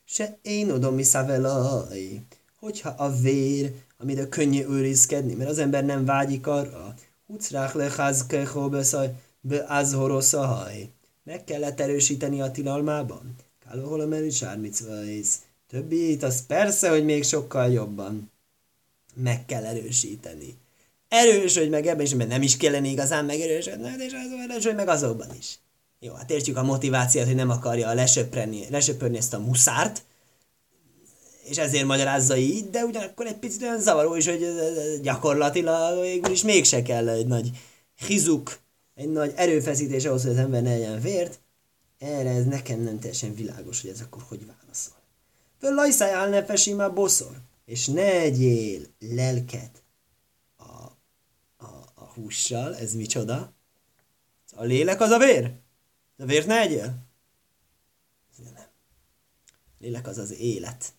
se 0.10 0.38
én 0.42 0.72
odom 0.72 0.96
visszavelaj, 0.96 2.22
hogyha 2.60 2.90
a 2.90 3.12
vér, 3.12 3.74
amire 3.98 4.28
könnyű 4.28 4.66
őrizkedni, 4.68 5.34
mert 5.34 5.50
az 5.50 5.58
ember 5.58 5.86
nem 5.86 6.06
vágyik 6.06 6.48
arra, 6.48 6.94
hucrák 7.26 7.74
leházkeho 7.74 8.70
beszaj, 8.70 9.14
be 9.42 9.66
azhoroszahaj. 9.68 10.90
Meg 11.28 11.44
kellett 11.44 11.80
erősíteni 11.80 12.42
a 12.42 12.52
tilalmában. 12.52 13.36
Kálóhol 13.66 14.00
a 14.00 14.06
merisár 14.06 14.58
micvajsz. 14.58 15.40
Többit, 15.70 16.24
az 16.24 16.46
persze, 16.46 16.90
hogy 16.90 17.06
még 17.06 17.24
sokkal 17.24 17.72
jobban. 17.72 18.32
Meg 19.14 19.46
kell 19.46 19.66
erősíteni. 19.66 20.58
Erősödj 21.08 21.70
meg 21.70 21.86
ebben 21.86 22.06
is, 22.06 22.14
mert 22.14 22.30
nem 22.30 22.42
is 22.42 22.58
kellene 22.58 22.88
igazán 22.88 23.26
megerősödni, 23.26 23.90
és 24.00 24.14
az 24.14 24.50
erősödj 24.50 24.76
meg 24.76 24.88
azokban 24.88 25.28
is. 25.38 25.60
Jó, 26.00 26.14
hát 26.14 26.32
értjük 26.32 26.58
a 26.58 26.64
motivációt, 26.64 27.26
hogy 27.26 27.36
nem 27.36 27.50
akarja 27.50 27.94
lesöpörni, 27.94 28.66
lesöpörni 28.70 29.18
ezt 29.18 29.34
a 29.34 29.40
muszárt, 29.40 30.04
és 31.44 31.58
ezért 31.58 31.86
magyarázza 31.86 32.38
így, 32.38 32.70
de 32.70 32.86
ugyanakkor 32.86 33.26
egy 33.26 33.38
picit 33.38 33.62
olyan 33.62 33.82
zavaró 33.82 34.16
is, 34.16 34.28
hogy 34.28 34.48
gyakorlatilag 35.02 36.02
végül 36.02 36.32
is 36.32 36.44
mégse 36.44 36.82
kell 36.82 37.10
egy 37.10 37.28
nagy 37.28 37.50
hizuk, 38.06 38.60
egy 38.98 39.12
nagy 39.12 39.34
erőfeszítés 39.36 40.06
ahhoz, 40.06 40.22
hogy 40.22 40.32
az 40.32 40.38
ember 40.38 40.62
ne 40.62 40.70
legyen 40.70 41.02
vért. 41.02 41.40
Erre 41.98 42.30
ez 42.30 42.46
nekem 42.46 42.80
nem 42.80 43.00
teljesen 43.00 43.36
világos, 43.36 43.82
hogy 43.82 43.90
ez 43.90 44.02
akkor 44.02 44.24
hogy 44.28 44.46
válaszol. 44.46 44.96
Föl 45.60 45.74
lajszáj 45.74 46.30
nefesi 46.30 46.74
már 46.74 46.94
boszor. 46.94 47.42
és 47.66 47.88
ne 47.88 48.12
egyél 48.12 48.82
lelket 49.00 49.84
a, 50.58 50.64
a, 51.58 51.66
a 51.94 52.04
hússal, 52.14 52.76
ez 52.76 52.94
micsoda? 52.94 53.54
A 54.56 54.64
lélek 54.64 55.02
az 55.02 55.10
a 55.10 55.18
vér? 55.18 55.52
A 56.18 56.26
vért 56.26 56.48
ne 56.48 56.60
egyél? 56.62 56.98
Nem. 58.44 58.54
A 59.48 59.78
lélek 59.80 60.08
az 60.08 60.18
az 60.18 60.32
élet. 60.32 60.94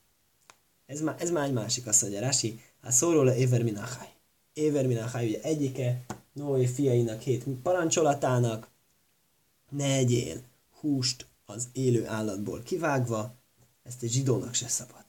Ez, 0.87 1.01
má, 1.01 1.17
ez 1.19 1.31
már 1.31 1.47
egy 1.47 1.53
másik, 1.53 1.87
azt 1.87 2.03
mondja 2.03 2.21
Rási. 2.21 2.61
Hát 2.83 2.93
szóló 2.93 3.23
le 3.23 3.37
Éver 3.37 3.63
Minachai. 3.63 4.09
Éver 4.53 4.87
Minachai 4.87 5.29
ugye 5.29 5.41
egyike 5.41 6.05
Noé 6.39 6.67
fiainak 6.67 7.21
hét 7.21 7.45
parancsolatának. 7.63 8.69
Ne 9.71 9.85
egyél 9.85 10.43
húst 10.81 11.27
az 11.47 11.69
élő 11.73 12.07
állatból 12.07 12.63
kivágva, 12.63 13.35
ezt 13.83 14.03
egy 14.03 14.11
zsidónak 14.11 14.55
se 14.55 14.69
szabad. 14.69 15.05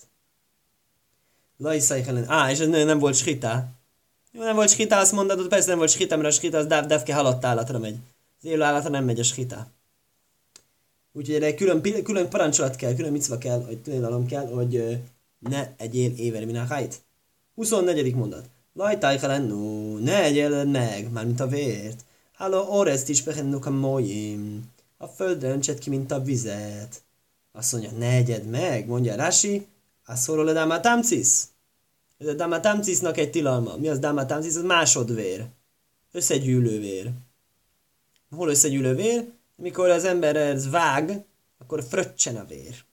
Lajszai 1.58 2.02
Helen. 2.02 2.30
Á, 2.30 2.52
és 2.52 2.60
ez 2.60 2.68
nem 2.68 3.00
volt 3.00 3.16
skita. 3.16 3.68
Jó, 4.32 4.44
nem 4.44 4.56
volt 4.56 4.70
skita, 4.70 4.98
azt 4.98 5.12
mondod, 5.12 5.48
persze 5.48 5.68
nem 5.68 5.78
volt 5.78 5.90
skita, 5.90 6.16
mert 6.16 6.28
a 6.28 6.32
skita 6.32 6.58
az 6.58 6.66
dáv, 6.66 6.86
devke 6.86 7.14
halott 7.14 7.46
állatra 7.46 7.80
megy. 7.80 7.98
Az 8.42 8.46
élő 8.46 8.62
állatra 8.62 8.90
nem 8.90 9.06
megy 9.06 9.20
a 9.20 9.24
skita. 9.24 9.68
Úgyhogy 11.12 11.36
erre 11.36 11.54
külön, 11.54 12.04
külön 12.04 12.30
parancsolat 12.30 12.76
kell, 12.76 12.96
külön 12.96 13.12
micva 13.12 13.38
kell, 13.38 13.64
hogy 13.64 13.82
tilalom 13.82 14.26
kell, 14.26 14.48
hogy 14.48 15.00
ne 15.40 15.70
egyél 15.78 16.12
éver 16.12 16.46
minachait. 16.46 17.02
24. 17.56 18.16
mondat. 18.16 18.50
Lajtáj 18.74 19.20
no, 19.48 19.98
ne 19.98 20.24
egyél 20.24 20.64
meg, 20.66 21.12
mármint 21.12 21.40
a 21.40 21.48
vért. 21.48 22.06
Háló 22.34 22.66
orezt 22.70 23.10
is 23.10 23.24
behennuk 23.24 23.66
a 23.66 23.70
moim. 23.70 24.72
A 24.98 25.08
földre 25.08 25.50
öntsed 25.50 25.80
ki, 25.80 25.90
mint 25.90 26.12
a 26.12 26.22
vizet. 26.22 27.02
Azt 27.52 27.72
mondja, 27.72 27.92
ne 27.92 28.10
egyed 28.10 28.46
meg, 28.46 28.88
mondja 28.88 29.16
Rasi, 29.16 29.68
a 30.06 30.16
szorol 30.16 30.48
a 30.48 30.54
damatamcis. 30.54 31.28
Ez 32.18 32.28
a 32.28 32.34
damatamcisnak 32.34 33.18
egy 33.18 33.32
tilalma. 33.32 33.76
Mi 33.78 33.88
az 33.88 34.00
damatamcis? 34.00 34.56
Az 34.56 34.64
másodvér. 34.64 35.46
Összegyűlő 36.12 36.80
vér. 36.80 37.12
Hol 38.30 38.50
összegyűlő 38.50 38.96
vér? 38.96 39.32
Amikor 39.58 39.90
az 39.90 40.04
ember 40.04 40.36
ez 40.36 40.70
vág, 40.70 41.24
akkor 41.58 41.84
fröccsen 41.84 42.36
a 42.36 42.46
vér. 42.46 42.84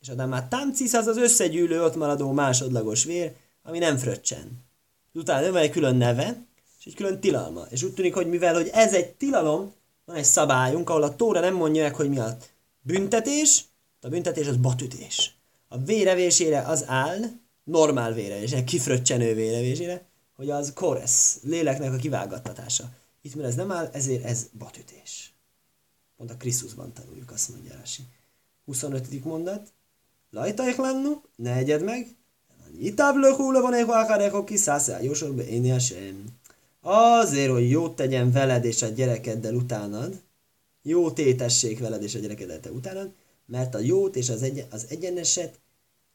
És 0.00 0.08
a 0.08 0.14
damatamcis 0.14 0.92
az 0.92 1.06
az 1.06 1.16
összegyűlő, 1.16 1.82
ott 1.82 1.96
maradó 1.96 2.32
másodlagos 2.32 3.04
vér, 3.04 3.32
ami 3.62 3.78
nem 3.78 3.96
fröccsen. 3.96 4.64
Utána 5.14 5.52
van 5.52 5.62
egy 5.62 5.70
külön 5.70 5.96
neve, 5.96 6.46
és 6.78 6.84
egy 6.84 6.94
külön 6.94 7.20
tilalma. 7.20 7.66
És 7.70 7.82
úgy 7.82 7.94
tűnik, 7.94 8.14
hogy 8.14 8.28
mivel 8.28 8.54
hogy 8.54 8.70
ez 8.72 8.94
egy 8.94 9.12
tilalom, 9.12 9.72
van 10.04 10.16
egy 10.16 10.24
szabályunk, 10.24 10.90
ahol 10.90 11.02
a 11.02 11.16
tóra 11.16 11.40
nem 11.40 11.54
mondja 11.54 11.82
meg, 11.82 11.94
hogy 11.94 12.08
mi 12.08 12.18
a 12.18 12.36
büntetés, 12.80 13.64
a 14.00 14.08
büntetés 14.08 14.46
az 14.46 14.56
batütés. 14.56 15.34
A 15.68 15.78
vérevésére 15.78 16.60
az 16.60 16.84
áll, 16.86 17.20
normál 17.64 18.12
vérevésére, 18.12 18.64
kifröccsenő 18.64 19.34
vérevésére, 19.34 20.06
hogy 20.36 20.50
az 20.50 20.72
koresz, 20.74 21.38
léleknek 21.42 21.92
a 21.92 21.96
kivágattatása. 21.96 22.90
Itt 23.20 23.34
mert 23.34 23.48
ez 23.48 23.54
nem 23.54 23.72
áll, 23.72 23.88
ezért 23.92 24.24
ez 24.24 24.48
batütés. 24.58 25.34
Pont 26.16 26.30
a 26.30 26.36
Krisztusban 26.36 26.92
tanuljuk, 26.92 27.30
azt 27.30 27.48
mondja 27.48 27.74
Rási. 27.74 28.02
25. 28.64 29.24
mondat. 29.24 29.72
Lajtaik 30.30 30.76
lennu, 30.76 31.20
ne 31.36 31.54
egyed 31.54 31.82
meg. 31.82 32.16
Itáv 32.78 33.16
lökúla 33.16 33.60
van 33.60 33.74
egy 33.74 33.86
vákárek, 33.86 34.44
kiszászál, 34.44 35.02
jósorba 35.02 35.42
én 35.42 35.78
sem. 35.78 36.24
Azért, 36.80 37.50
hogy 37.50 37.70
jót 37.70 37.96
tegyen 37.96 38.32
veled 38.32 38.64
és 38.64 38.82
a 38.82 38.88
gyerekeddel 38.88 39.54
utánad, 39.54 40.20
jó 40.82 41.10
tétessék 41.10 41.78
veled 41.78 42.02
és 42.02 42.14
a 42.14 42.18
gyerekeddel 42.18 42.60
te 42.60 42.70
utánad, 42.70 43.10
mert 43.46 43.74
a 43.74 43.78
jót 43.78 44.16
és 44.16 44.28
az, 44.28 44.42
egy, 44.42 44.64
az 44.70 44.86
egyeneset 44.88 45.58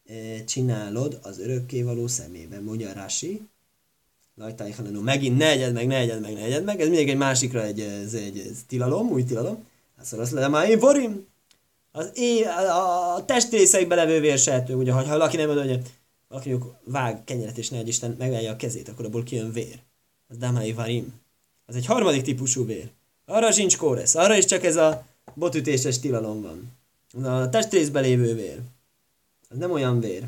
e, 0.06 0.44
csinálod 0.44 1.20
az 1.22 1.40
örökkévaló 1.40 2.08
szemében, 2.08 2.64
mondja 2.64 2.94
Rási. 2.94 3.42
Lajtáj 4.36 4.72
halenó, 4.72 5.02
megint 5.02 5.38
ne 5.38 5.50
egyed 5.50 5.74
meg, 5.74 5.88
ne 5.88 5.98
egyed 5.98 6.22
meg, 6.22 6.34
ne 6.34 6.42
egyed 6.42 6.64
meg, 6.64 6.82
ez 6.82 6.88
mindig 6.88 7.10
egy 7.10 7.18
másikra 7.18 7.64
egy, 7.64 7.80
ez, 7.80 8.14
egy 8.14 8.40
ez 8.40 8.58
tilalom, 8.68 9.12
új 9.12 9.24
tilalom. 9.24 9.66
Hát 9.98 10.14
azt 10.14 10.32
le, 10.32 10.48
már 10.48 10.70
én 10.70 10.80
vorim. 10.80 11.28
Az 11.92 12.10
é, 12.14 12.44
a, 12.44 13.16
a 13.16 13.26
testrészekbe 13.26 13.96
levő 13.96 14.20
vérsehető, 14.20 14.76
ugye, 14.76 14.92
ha 14.92 15.06
valaki 15.06 15.38
nem 15.38 15.46
mondja, 15.46 15.76
hogy 15.76 15.84
valaki 16.28 16.56
vág 16.84 17.24
kenyeret 17.24 17.58
és 17.58 17.70
ne 17.70 17.78
egy 17.78 17.88
Isten 17.88 18.16
megválja 18.18 18.52
a 18.52 18.56
kezét, 18.56 18.90
akkor 18.90 19.06
abból 19.06 19.24
kijön 19.24 19.52
vér 19.52 19.80
az 20.28 20.38
Damai 20.38 20.74
Varim. 20.74 21.22
Az 21.66 21.76
egy 21.76 21.86
harmadik 21.86 22.22
típusú 22.22 22.66
vér. 22.66 22.90
Arra 23.26 23.52
sincs 23.52 23.78
kóresz, 23.78 24.16
arra 24.16 24.38
is 24.38 24.46
csak 24.46 24.64
ez 24.64 24.76
a 24.76 25.06
botütéses 25.34 26.00
tilalom 26.00 26.42
van. 26.42 26.76
A 27.26 27.50
testrészbe 27.50 28.00
lévő 28.00 28.36
vér. 28.36 28.60
Az 29.50 29.58
nem 29.58 29.72
olyan 29.72 30.00
vér. 30.00 30.24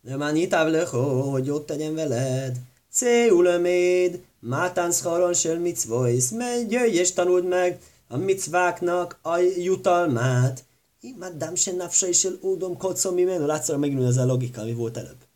De 0.00 0.16
már 0.16 0.32
nyitáv 0.32 0.88
hogy 1.30 1.50
ott 1.50 1.66
tegyen 1.66 1.94
veled. 1.94 2.56
Céuleméd, 2.90 4.24
mátán 4.38 4.90
szaron 4.90 5.34
sel 5.34 5.58
micvois, 5.58 6.28
menj, 6.30 6.66
jöjj 6.70 6.96
és 6.96 7.12
tanuld 7.12 7.44
meg 7.44 7.80
a 8.08 8.16
micváknak 8.16 9.18
a 9.22 9.36
jutalmát. 9.38 10.64
Imáddám 11.06 11.54
se 11.54 11.72
nafsa 11.72 12.08
is 12.08 12.24
el 12.24 12.38
údom 12.40 12.76
kocom, 12.76 13.14
mi 13.14 13.22
menő. 13.22 13.46
Látszólag 13.46 13.80
megint 13.80 14.02
ez 14.02 14.16
a 14.16 14.24
logika, 14.24 14.60
ami 14.60 14.72
volt 14.72 14.96
előbb. 14.96 15.26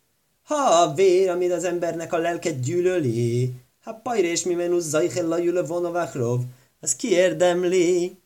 Ha 0.43 0.55
a 0.55 0.93
vér, 0.93 1.29
amit 1.29 1.51
az 1.51 1.63
embernek 1.63 2.13
a 2.13 2.17
lelket 2.17 2.59
gyűlöli, 2.59 3.53
ha 3.83 3.93
pajrés 3.93 4.43
mi 4.43 4.53
menus 4.53 4.83
zajhella 4.83 5.37
jüle 5.37 5.61
vonovákrov, 5.61 6.41
az 6.79 6.95
kiérdemli 6.95 8.17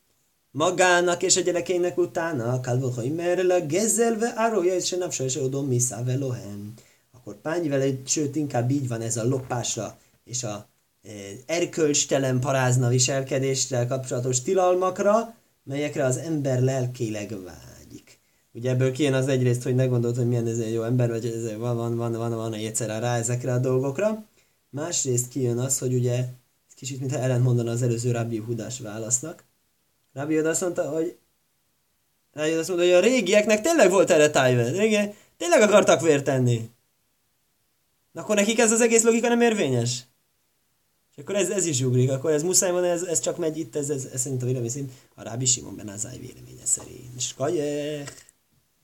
magának 0.51 1.23
és 1.23 1.37
a 1.37 1.41
gyerekeinek 1.41 1.97
utána, 1.97 2.59
kalvohai 2.59 3.09
merle 3.09 3.59
gezelve 3.59 4.33
árója, 4.35 4.75
és 4.75 4.85
se 4.85 4.97
napsa 4.97 5.23
és 5.23 5.35
odom 5.35 5.67
misza 5.67 6.03
velohen. 6.03 6.73
Akkor 7.11 7.35
pányi 7.41 7.67
vele, 7.67 7.89
sőt 8.05 8.35
inkább 8.35 8.69
így 8.69 8.87
van 8.87 9.01
ez 9.01 9.17
a 9.17 9.27
lopásra 9.27 9.97
és 10.23 10.43
a 10.43 10.67
e, 11.03 11.09
erkölcstelen 11.45 12.39
parázna 12.39 12.87
viselkedéssel 12.87 13.87
kapcsolatos 13.87 14.41
tilalmakra, 14.41 15.35
melyekre 15.65 16.03
az 16.05 16.17
ember 16.17 16.61
lelkileg 16.61 17.43
vár. 17.43 17.65
Ugye 18.55 18.69
ebből 18.69 18.91
kijön 18.91 19.13
az 19.13 19.27
egyrészt, 19.27 19.63
hogy 19.63 19.75
ne 19.75 19.85
gondolt, 19.85 20.15
hogy 20.15 20.27
milyen 20.27 20.47
ez 20.47 20.59
egy 20.59 20.73
jó 20.73 20.83
ember, 20.83 21.09
vagy 21.09 21.25
ez 21.25 21.57
van, 21.57 21.75
van, 21.75 21.95
van, 21.95 22.11
van, 22.11 22.35
van 22.35 22.53
egyszerre 22.53 22.99
rá 22.99 23.17
ezekre 23.17 23.53
a 23.53 23.57
dolgokra. 23.57 24.25
Másrészt 24.69 25.27
kijön 25.27 25.57
az, 25.57 25.79
hogy 25.79 25.93
ugye 25.93 26.13
ez 26.67 26.73
kicsit 26.75 26.99
mintha 26.99 27.19
ellentmondana 27.19 27.71
az 27.71 27.81
előző 27.81 28.11
Rabbi 28.11 28.37
Hudás 28.37 28.79
válasznak. 28.79 29.43
Rabbi 30.13 30.37
azt 30.37 30.61
mondta, 30.61 30.89
hogy 30.89 31.17
Rabbi 32.33 32.51
azt 32.51 32.67
mondta, 32.67 32.85
hogy 32.85 32.95
a 32.95 32.99
régieknek 32.99 33.61
tényleg 33.61 33.89
volt 33.89 34.09
erre 34.09 34.29
tájve. 34.29 34.69
Régiek 34.69 35.15
tényleg 35.37 35.61
akartak 35.61 36.01
vért 36.01 36.23
tenni. 36.23 36.69
Akkor 38.13 38.35
nekik 38.35 38.59
ez 38.59 38.71
az 38.71 38.81
egész 38.81 39.03
logika 39.03 39.27
nem 39.27 39.41
érvényes. 39.41 40.03
És 41.15 41.21
akkor 41.21 41.35
ez, 41.35 41.49
ez 41.49 41.65
is 41.65 41.81
ugrik, 41.81 42.11
akkor 42.11 42.31
ez 42.31 42.43
muszáj 42.43 42.71
van, 42.71 42.83
ez, 42.83 43.03
ez 43.03 43.19
csak 43.19 43.37
megy 43.37 43.57
itt, 43.57 43.75
ez, 43.75 43.89
ez, 43.89 44.05
ez 44.13 44.21
szerint 44.21 44.41
a 44.41 44.45
vélemény 44.45 44.69
szerint 44.69 44.91
a 45.15 45.23
Rábi 45.23 45.45
Simon 45.45 45.75
Ben 45.75 45.87
Azály 45.87 46.17
véleménye 46.17 46.65
szerint. 46.65 47.21
Skajek! 47.21 48.24